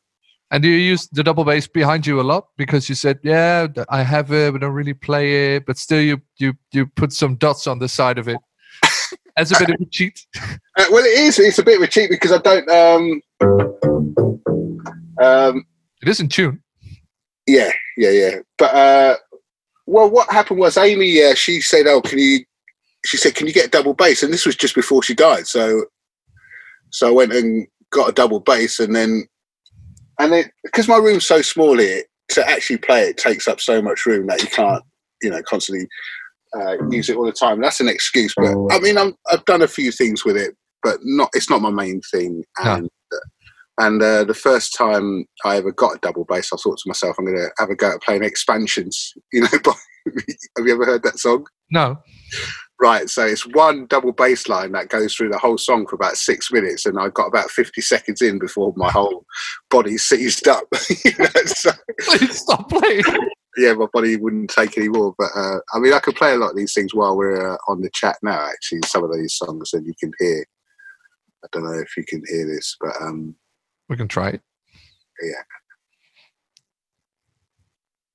[0.50, 2.48] And do you use the double bass behind you a lot?
[2.56, 5.66] Because you said, yeah, I have it, but don't really play it.
[5.66, 8.38] But still, you you you put some dots on the side of it
[9.36, 10.26] as a bit of a cheat.
[10.36, 11.38] uh, well, it is.
[11.38, 12.68] It's a bit of a cheat because I don't.
[12.70, 13.22] Um,
[15.22, 15.66] um,
[16.02, 16.62] It is in tune.
[17.46, 18.38] Yeah, yeah, yeah.
[18.58, 19.16] But uh,
[19.86, 21.22] well, what happened was Amy.
[21.22, 22.44] Uh, she said, "Oh, can you?"
[23.04, 25.46] She said, "Can you get a double bass?" And this was just before she died.
[25.46, 25.86] So,
[26.90, 29.26] so I went and got a double bass, and then,
[30.18, 33.80] and it because my room's so small here, to actually play it takes up so
[33.80, 34.82] much room that you can't,
[35.22, 35.86] you know, constantly
[36.56, 37.60] uh, use it all the time.
[37.60, 38.34] That's an excuse.
[38.36, 41.30] But I mean, I'm, I've done a few things with it, but not.
[41.34, 42.44] It's not my main thing.
[42.58, 43.16] And uh,
[43.78, 47.16] and uh, the first time I ever got a double bass, I thought to myself,
[47.18, 49.14] I'm going to have a go at playing expansions.
[49.32, 49.72] You know, by,
[50.58, 51.46] have you ever heard that song?
[51.70, 51.96] No.
[52.80, 56.16] Right, so it's one double bass line that goes through the whole song for about
[56.16, 59.24] six minutes, and I got about 50 seconds in before my whole
[59.70, 60.64] body seized up.
[61.04, 61.70] you know, so,
[62.30, 63.04] stop playing.
[63.56, 65.14] yeah, my body wouldn't take any more.
[65.16, 67.56] But uh, I mean, I could play a lot of these things while we're uh,
[67.68, 70.44] on the chat now, actually, some of these songs, and you can hear.
[71.44, 73.36] I don't know if you can hear this, but um,
[73.88, 74.42] We can try it.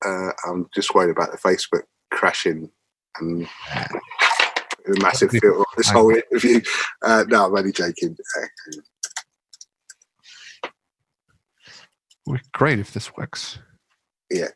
[0.05, 2.69] uh, I'm just worried about the Facebook crashing
[3.19, 3.47] and
[4.93, 6.61] the massive Hopefully- filter on this whole interview.
[7.01, 8.15] Uh, no, I'm only joking.
[12.27, 13.59] Would be great if this works.
[14.29, 14.47] Yeah.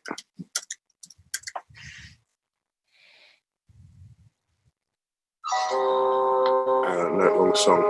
[5.72, 7.82] Uh, no, wrong song.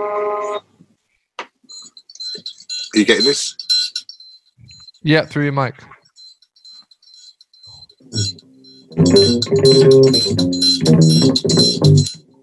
[2.95, 3.57] Are you getting this?
[5.03, 5.75] Yeah, through your mic.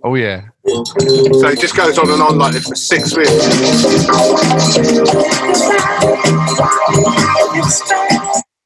[0.04, 0.48] Oh yeah.
[0.66, 3.46] So it just goes on and on like this for six minutes.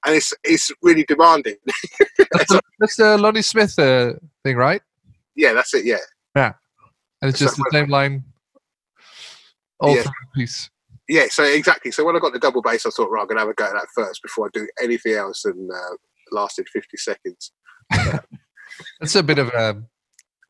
[0.05, 1.55] And it's it's really demanding.
[2.79, 4.13] That's the Lonnie Smith uh,
[4.43, 4.81] thing, right?
[5.35, 5.85] yeah, that's it.
[5.85, 5.97] Yeah.
[6.35, 6.53] Yeah,
[7.21, 8.23] and it's just the same line
[9.79, 10.03] all Yeah.
[10.35, 10.69] piece.
[11.07, 11.91] Yeah, so exactly.
[11.91, 13.53] So when I got the double bass, I thought, right, I'm going to have a
[13.53, 15.45] go at that first before I do anything else.
[15.45, 15.95] And uh,
[16.31, 17.51] lasted 50 seconds.
[19.01, 19.83] It's a bit of a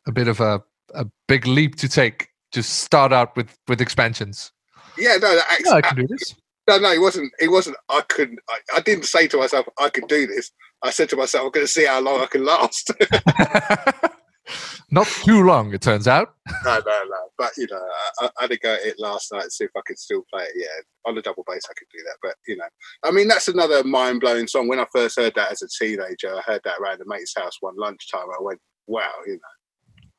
[0.07, 0.63] a bit of a,
[0.93, 2.27] a big leap to take.
[2.53, 4.51] to start out with with expansions.
[4.97, 6.35] Yeah, no, that Yeah, I can do this.
[6.67, 7.31] no, no, it wasn't.
[7.39, 7.77] It wasn't.
[7.89, 8.39] I couldn't.
[8.49, 10.51] I, I didn't say to myself, I could do this.
[10.83, 12.91] I said to myself, I'm going to see how long I can last.
[14.91, 16.35] Not too long, it turns out.
[16.65, 17.17] no, no, no.
[17.37, 17.81] But you know,
[18.19, 20.23] I, I had to go at it last night and see if I could still
[20.31, 20.51] play it.
[20.55, 22.17] Yeah, on the double bass, I could do that.
[22.21, 22.65] But you know,
[23.03, 24.67] I mean, that's another mind blowing song.
[24.67, 27.57] When I first heard that as a teenager, I heard that around the mate's house
[27.61, 28.27] one lunchtime.
[28.37, 29.39] I went, wow, you know,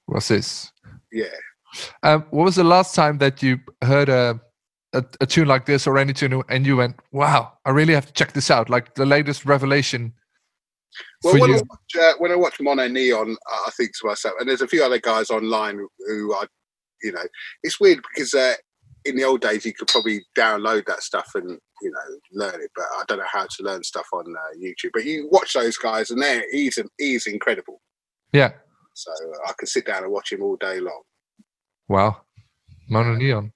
[0.07, 0.73] What's this?
[1.13, 1.27] yeah.
[2.03, 4.41] Um, what was the last time that you heard a,
[4.93, 8.07] a a tune like this or any tune and you went, "Wow, I really have
[8.07, 8.71] to check this out"?
[8.71, 10.13] Like the latest revelation
[11.23, 14.49] Well, when I, watch, uh, when I watch MonoNeon, I I think to myself, and
[14.49, 16.45] there's a few other guys online who, who I,
[17.03, 17.25] you know,
[17.63, 18.55] it's weird because uh,
[19.05, 22.71] in the old days you could probably download that stuff and you know learn it,
[22.75, 24.91] but I don't know how to learn stuff on uh, YouTube.
[24.93, 27.81] But you watch those guys, and they're he's he's incredible.
[28.33, 28.53] Yeah.
[28.95, 31.03] So uh, I could sit down and watch him all day long.
[31.89, 32.17] Wow.
[32.91, 33.51] MonoNeon.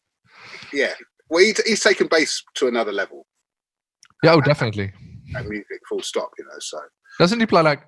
[0.73, 0.93] Yeah,
[1.31, 3.27] well, he, he's taken bass to another level
[4.23, 4.93] Yeah, oh, definitely.
[5.35, 6.31] and music, full stop.
[6.39, 6.79] You know, so
[7.19, 7.83] Doesn't he play like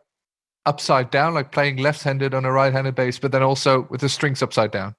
[0.67, 4.43] upside down, like playing left-handed on a right-handed bass, but then also with the strings
[4.43, 4.95] upside down?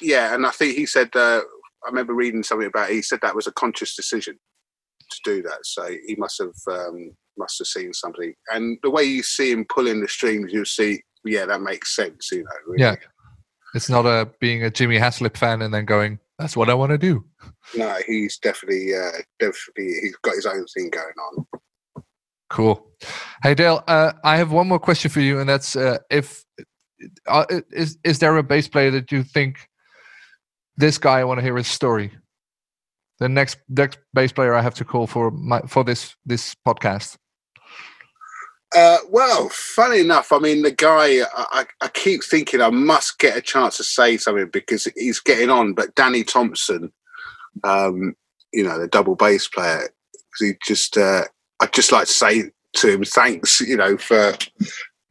[0.00, 1.40] Yeah, and I think he said uh,
[1.84, 2.90] I remember reading something about.
[2.90, 4.38] It, he said that was a conscious decision
[5.10, 5.58] to do that.
[5.64, 8.32] So he must have um, must have seen something.
[8.52, 12.30] And the way you see him pulling the strings, you see, yeah, that makes sense.
[12.32, 12.82] You know, really.
[12.82, 12.96] Yeah.
[13.74, 16.90] It's not a being a Jimmy Haslip fan and then going, "That's what I want
[16.90, 17.24] to do."
[17.74, 21.46] No, he's definitely uh, definitely he's got his own thing going on.
[22.50, 22.86] Cool.
[23.42, 26.44] Hey Dale, uh, I have one more question for you, and that's uh, if
[27.26, 29.68] uh, is is there a bass player that you think
[30.76, 32.12] this guy I want to hear his story?
[33.20, 37.16] The next next bass player I have to call for my for this this podcast.
[38.74, 43.18] Uh, well, funny enough, I mean, the guy, I, I I keep thinking I must
[43.18, 45.74] get a chance to say something because he's getting on.
[45.74, 46.90] But Danny Thompson,
[47.64, 48.14] um,
[48.52, 49.88] you know, the double bass player,
[50.38, 51.24] he just, uh,
[51.60, 52.44] I'd just like to say
[52.76, 54.32] to him, thanks, you know, for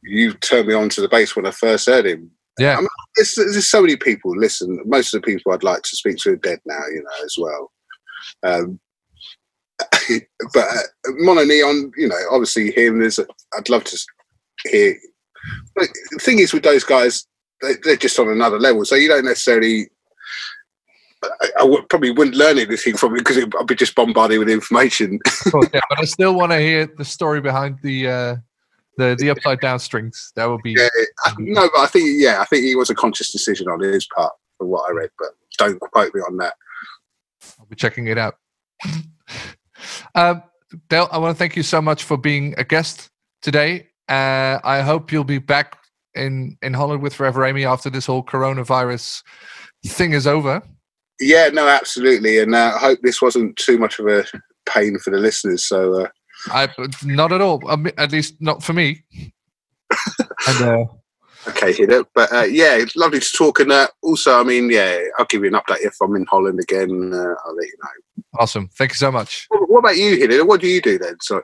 [0.04, 2.32] you turned me on to the bass when I first heard him.
[2.60, 4.36] Yeah, I'm- There's, there's so many people.
[4.36, 7.24] Listen, most of the people I'd like to speak to are dead now, you know,
[7.26, 7.72] as well.
[8.44, 8.80] Um,
[10.54, 13.00] but uh, MonoNeon, you know, obviously him.
[13.00, 13.26] There's, a,
[13.58, 14.00] I'd love to
[14.66, 14.96] hear.
[15.76, 17.26] But the thing is, with those guys,
[17.62, 18.86] they, they're just on another level.
[18.86, 19.90] So you don't necessarily.
[21.24, 24.50] I, I probably wouldn't learn anything from it because it, I'd be just bombarded with
[24.50, 25.20] information.
[25.52, 28.36] course, yeah, but I still want to hear the story behind the uh,
[28.98, 30.32] the the upside down strings.
[30.36, 30.88] That would be Yeah,
[31.26, 34.08] I- no, but I think yeah, I think it was a conscious decision on his
[34.08, 35.10] part, from what I read.
[35.20, 35.30] But
[35.60, 36.56] don't quote me on that.
[37.60, 38.38] I'll be checking it out.
[40.16, 40.44] um,
[40.90, 43.10] Dale, I want to thank you so much for being a guest
[43.42, 43.88] today.
[44.08, 45.78] Uh, I hope you'll be back
[46.16, 49.24] in in Holland with Forever Amy after this whole coronavirus
[49.86, 50.62] thing is over.
[51.20, 54.26] Yeah, no, absolutely, and uh, I hope this wasn't too much of a
[54.68, 55.66] pain for the listeners.
[55.66, 56.08] So uh,
[56.48, 56.68] I
[57.04, 57.62] not at all.
[57.98, 59.04] At least not for me.
[60.48, 60.86] and uh,
[61.50, 62.08] okay, hit it.
[62.14, 63.60] But uh, yeah, it's lovely to talk.
[63.60, 66.60] And uh, also, I mean, yeah, I'll give you an update if I'm in Holland
[66.60, 67.12] again.
[67.14, 67.90] Uh, I'll let you know.
[68.40, 68.70] Awesome.
[68.78, 69.48] Thank you so much.
[69.50, 70.48] What, about you, Hidden?
[70.48, 71.18] What do you do then?
[71.22, 71.42] So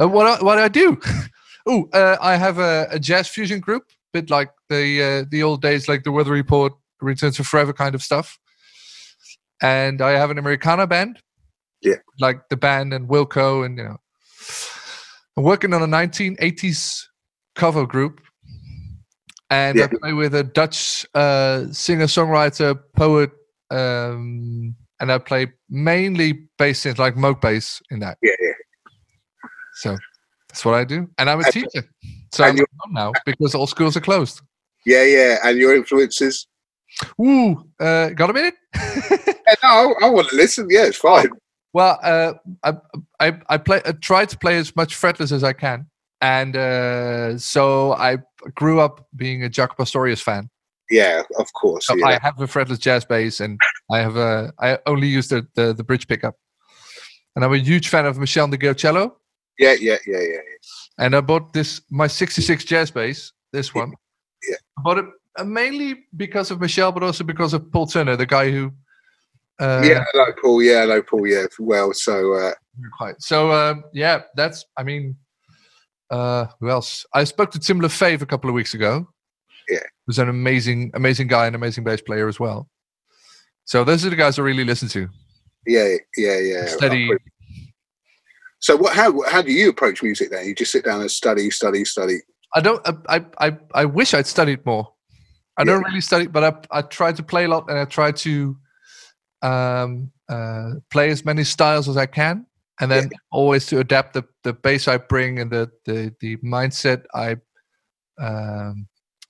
[0.00, 0.98] Uh, what I, what I do?
[1.66, 5.60] oh, uh, I have a, a jazz fusion group, bit like the uh, the old
[5.62, 8.38] days, like the Weather Report, Return to Forever kind of stuff.
[9.62, 11.20] And I have an Americana band,
[11.82, 11.96] Yeah.
[12.18, 13.96] like the band and Wilco, and you know,
[15.36, 17.04] I'm working on a 1980s
[17.54, 18.20] cover group,
[19.50, 23.30] and I play with a Dutch uh, singer songwriter poet.
[23.70, 28.18] Um, and I play mainly bass in like Moog bass in that.
[28.22, 28.52] yeah, yeah.
[29.74, 29.96] So
[30.48, 31.08] that's what I do.
[31.18, 31.84] And I'm a teacher.
[32.32, 32.56] So I'm
[32.90, 34.40] now because all schools are closed.
[34.86, 36.46] Yeah, yeah, and your influences.
[37.20, 38.54] Ooh, uh, got a minute?
[39.50, 40.68] Yeah, no, I, I want to listen.
[40.70, 41.28] Yeah, it's fine.
[41.72, 42.74] well, uh, I,
[43.18, 43.80] I, I play.
[43.84, 45.86] I try to play as much fretless as I can,
[46.20, 48.18] and uh, so I
[48.54, 50.50] grew up being a Jaco Pastorius fan.
[50.90, 51.86] Yeah, of course.
[51.86, 52.06] So yeah.
[52.06, 53.58] I have a fretless jazz bass, and
[53.90, 54.52] I have a.
[54.58, 56.36] I only use the, the the bridge pickup,
[57.36, 59.16] and I'm a huge fan of Michel de cello.
[59.58, 60.38] yeah, yeah, yeah, yeah.
[60.98, 63.92] And I bought this my '66 jazz bass, this one.
[64.48, 64.56] Yeah.
[64.78, 65.04] I bought it
[65.38, 68.72] uh, mainly because of Michelle, but also because of Paul Turner, the guy who.
[69.60, 70.62] Uh, yeah, I know Paul.
[70.62, 71.26] Yeah, I know Paul.
[71.26, 71.92] Yeah, well.
[71.92, 72.52] So uh,
[72.96, 73.20] Quite.
[73.20, 74.64] So um, yeah, that's.
[74.76, 75.16] I mean,
[76.10, 77.06] uh, who else?
[77.12, 79.06] I spoke to Tim Lefebvre a couple of weeks ago.
[79.70, 79.78] Yeah.
[80.06, 82.68] who's an amazing, amazing guy and amazing bass player as well.
[83.64, 85.08] So those are the guys I really listen to.
[85.66, 86.66] yeah, yeah, yeah.
[86.66, 87.10] Steady.
[88.58, 88.94] So what?
[88.94, 90.46] How how do you approach music then?
[90.46, 92.18] You just sit down and study, study, study.
[92.54, 92.86] I don't.
[92.86, 94.92] I I I, I wish I'd studied more.
[95.56, 98.12] I don't really study, but I I try to play a lot and I try
[98.12, 98.56] to
[99.42, 102.46] um uh play as many styles as I can,
[102.80, 107.04] and then always to adapt the the bass I bring and the the the mindset
[107.14, 107.36] I
[108.18, 108.88] um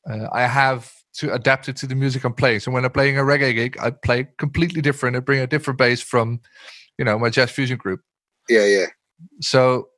[0.09, 2.61] uh, I have to adapt it to the music I'm playing.
[2.61, 5.17] So when I'm playing a reggae gig, I play completely different.
[5.17, 6.41] I bring a different bass from,
[6.99, 8.01] you know, my jazz fusion group.
[8.49, 8.87] Yeah, yeah,
[9.41, 9.89] so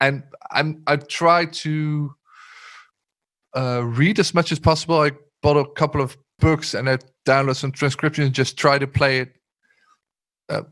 [0.00, 2.12] and i'm i try to
[3.56, 5.10] uh read as much as possible i
[5.42, 9.32] bought a couple of books and i download some transcriptions just try to play it
[10.48, 10.62] uh,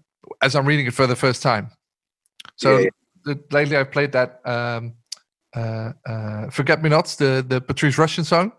[0.42, 1.70] as i'm reading it for the first time
[2.56, 2.88] so Yeah,
[3.24, 4.94] the, lately I've played that um
[5.56, 8.52] uh, uh forget me nots the the Patrice Rushen song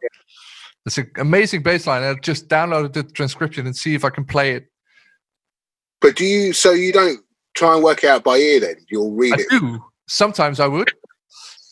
[0.85, 4.25] it's an amazing bass line i just downloaded the transcription and see if i can
[4.25, 4.67] play it
[6.01, 6.53] But do you?
[6.53, 7.21] So you don't
[7.55, 8.75] try and work it out by ear then?
[8.89, 9.47] You'll read it.
[9.51, 9.59] i it.
[9.61, 10.91] do sometimes i would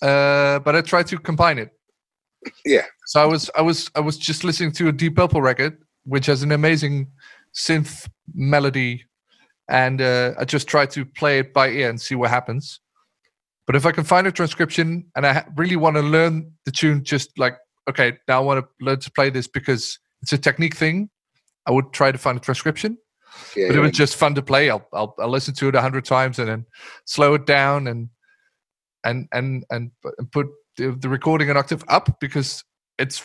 [0.02, 1.70] uh but i try to combine it
[2.66, 5.78] Yeah, So I was I was I was just listening to a Deep Purple record,
[6.06, 7.08] which has an amazing
[7.54, 9.04] synth melody,
[9.68, 12.80] and uh, I just try to play it by ear and see what happens.
[13.72, 17.06] But if I can find a transcription and I really want to learn the tune,
[17.06, 17.56] just like
[17.90, 21.10] okay, now I want to learn to play this because it's a technique thing,
[21.66, 22.98] I would try to find a transcription.
[23.56, 24.70] yeah, But it was just fun to play.
[24.70, 26.66] I'll I'll, I'll listen to it a hundred times and then
[27.06, 28.10] slow it down and
[29.06, 32.66] and and and, and put the, the recording an octave up because
[33.00, 33.24] it's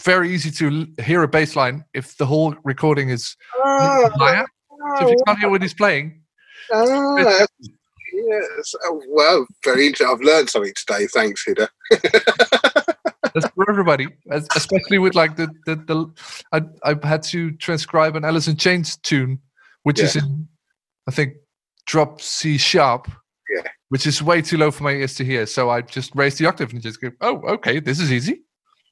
[0.00, 3.34] very easy to hear a bass line if the whole recording is
[3.64, 4.46] Ah, higher.
[5.00, 6.22] So if you can't hear what he's playing,
[6.70, 7.48] that's-
[8.26, 8.74] yes.
[8.84, 10.14] Oh, well, very interesting.
[10.14, 11.06] I've learned something today.
[11.06, 11.68] Thanks, Hida.
[13.34, 14.08] that's for everybody.
[14.30, 16.10] Especially with like the the, the
[16.52, 19.40] I I had to transcribe an Alice in Chains tune,
[19.82, 20.48] which is in
[21.06, 21.34] I think
[21.86, 23.10] drop C sharp.
[23.54, 23.62] Yeah.
[23.88, 25.46] Which is way too low for my ears to hear.
[25.46, 28.42] So I just raised the octave and just go, oh, okay, this is easy.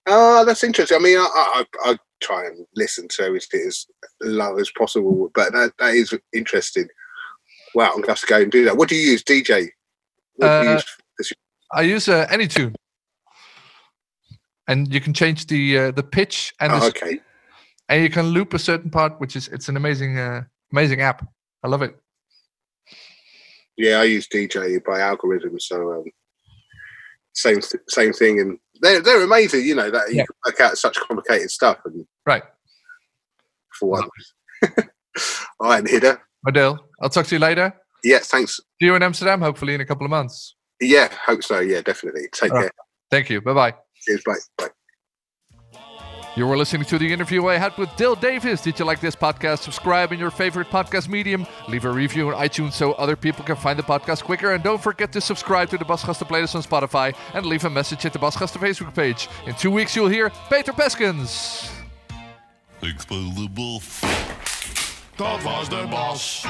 [0.08, 0.96] Ah, that's interesting.
[0.96, 3.86] I mean, I, I, I try and listen to everything as
[4.22, 6.88] low as possible, but that, that is interesting.
[7.76, 8.74] Wow, I'm going to have to go and do that.
[8.78, 9.68] What do you use, DJ?
[10.36, 10.80] What do you Uh,
[11.20, 11.34] use?
[11.72, 12.74] I use uh, Anytune,
[14.66, 17.20] and you can change the uh, the pitch and the Oh, speed, okay.
[17.90, 21.28] and you can loop a certain part, which is it's an amazing uh, amazing app.
[21.62, 21.94] I love it.
[23.76, 26.04] Yeah, I use DJ by Algoriddim, so um,
[27.34, 27.60] same
[27.90, 29.66] same thing, and they're they're amazing.
[29.66, 30.24] You know that you Yeah.
[30.24, 32.42] can work out such complicated stuff, and Right,
[33.78, 34.08] for one.
[35.60, 35.84] All right,
[36.47, 36.49] Hida.
[36.49, 36.88] Adele.
[37.01, 37.74] I'll talk to you later.
[38.05, 38.57] Yeah, thanks.
[38.57, 40.55] See you in Amsterdam, hopefully in a couple of months.
[40.80, 41.61] Yeah, hope so.
[41.61, 42.28] Yeah, definitely.
[42.32, 42.70] Take All care.
[43.11, 43.40] Thank you.
[43.40, 43.74] Bye bye.
[44.03, 44.22] Cheers.
[44.24, 44.34] Bye.
[44.59, 44.68] Bye.
[46.36, 48.61] You were listening to the interview I had with Dale Davis.
[48.61, 49.61] Did you like this podcast?
[49.61, 51.47] Subscribe in your favorite podcast medium.
[51.66, 54.53] Leave a review on iTunes so other people can find the podcast quicker.
[54.53, 58.05] And don't forget to subscribe to the Basgasten playlist on Spotify and leave a message
[58.05, 59.30] at the Basgasten Facebook page.
[59.47, 61.70] In two weeks, you'll hear Peter Peskens.
[62.82, 64.45] Ik speel de bof.
[65.16, 66.44] Dat was de bas.